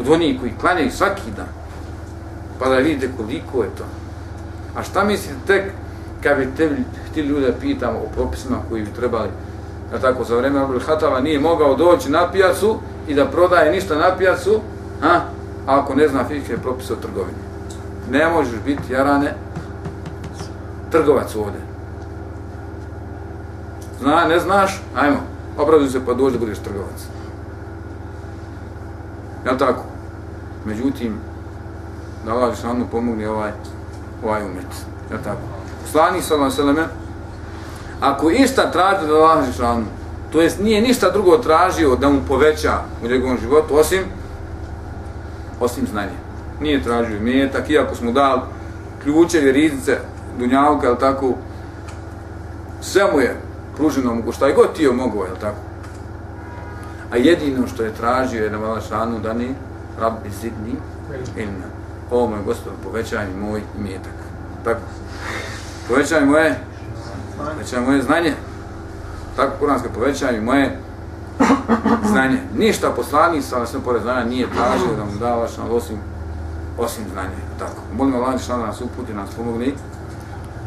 [0.01, 1.49] od onih koji klanjaju svaki dan,
[2.59, 3.85] pa da vidite koliko je to.
[4.77, 5.63] A šta mislite tek
[6.23, 6.71] kad bi te
[7.15, 9.31] ti ljude pitamo o propisima koji bi trebali
[9.93, 12.79] da tako za vreme Abdul Hatava nije mogao doći na pijacu
[13.09, 14.61] i da prodaje ništa na pijacu,
[15.03, 15.21] a,
[15.67, 17.39] ako ne zna fikske propise o trgovini.
[18.11, 19.35] Ne možeš biti, jarane,
[20.91, 21.61] trgovac ovdje.
[24.01, 25.17] Zna, ne znaš, ajmo,
[25.59, 27.07] obrazuj se pa dođi da budeš trgovac.
[29.47, 29.83] Ja tako?
[30.65, 31.19] Međutim,
[32.25, 33.51] da Allah Žešanu pomogne ovaj,
[34.25, 34.87] ovaj umet.
[35.13, 35.41] Ja tako?
[35.91, 36.85] Slani sallam sallame,
[38.01, 39.85] ako išta traži da Allah Žešanu,
[40.37, 42.73] to jest nije ništa drugo tražio da mu poveća
[43.05, 44.01] u njegovom životu, osim
[45.61, 46.19] osim znanja.
[46.61, 48.41] Nije tražio imetak, iako smo dali
[49.03, 49.99] ključeve, riznice,
[50.39, 51.35] dunjavka, ili tako,
[52.81, 53.37] sve mu je
[53.77, 55.57] pruženo mogu, šta je god tio mogo, je tako?
[57.13, 59.49] A jedino što je tražio je da vala šanu da ne,
[60.01, 60.77] rabbi zidni,
[61.37, 61.67] ilna.
[62.11, 64.17] O moj gospod, povećaj moj imetak.
[64.65, 64.81] Tako.
[65.89, 66.61] Povećaj moje,
[67.37, 68.35] povećaj moje znanje.
[69.37, 70.79] Tako kuranska povećanje moje
[72.11, 72.41] znanje.
[72.59, 75.97] Ništa poslanik sa nas pored znanja nije tražio da mu da na osim,
[76.79, 77.41] osim znanje.
[77.59, 77.81] Tako.
[77.97, 79.75] Molim Allah da nas uputi, nas pomogni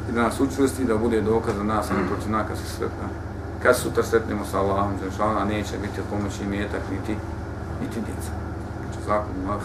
[0.09, 2.65] i da nas učvrsti da bude dokaz za nas, a ne protiv nas kad se
[2.77, 3.07] sretna.
[3.63, 7.15] Kad sutra sretnemo sa Allahom, znači neće biti od pomoći imetak niti,
[7.81, 8.31] niti djeca.
[8.83, 9.61] Znači, zakon, Allah.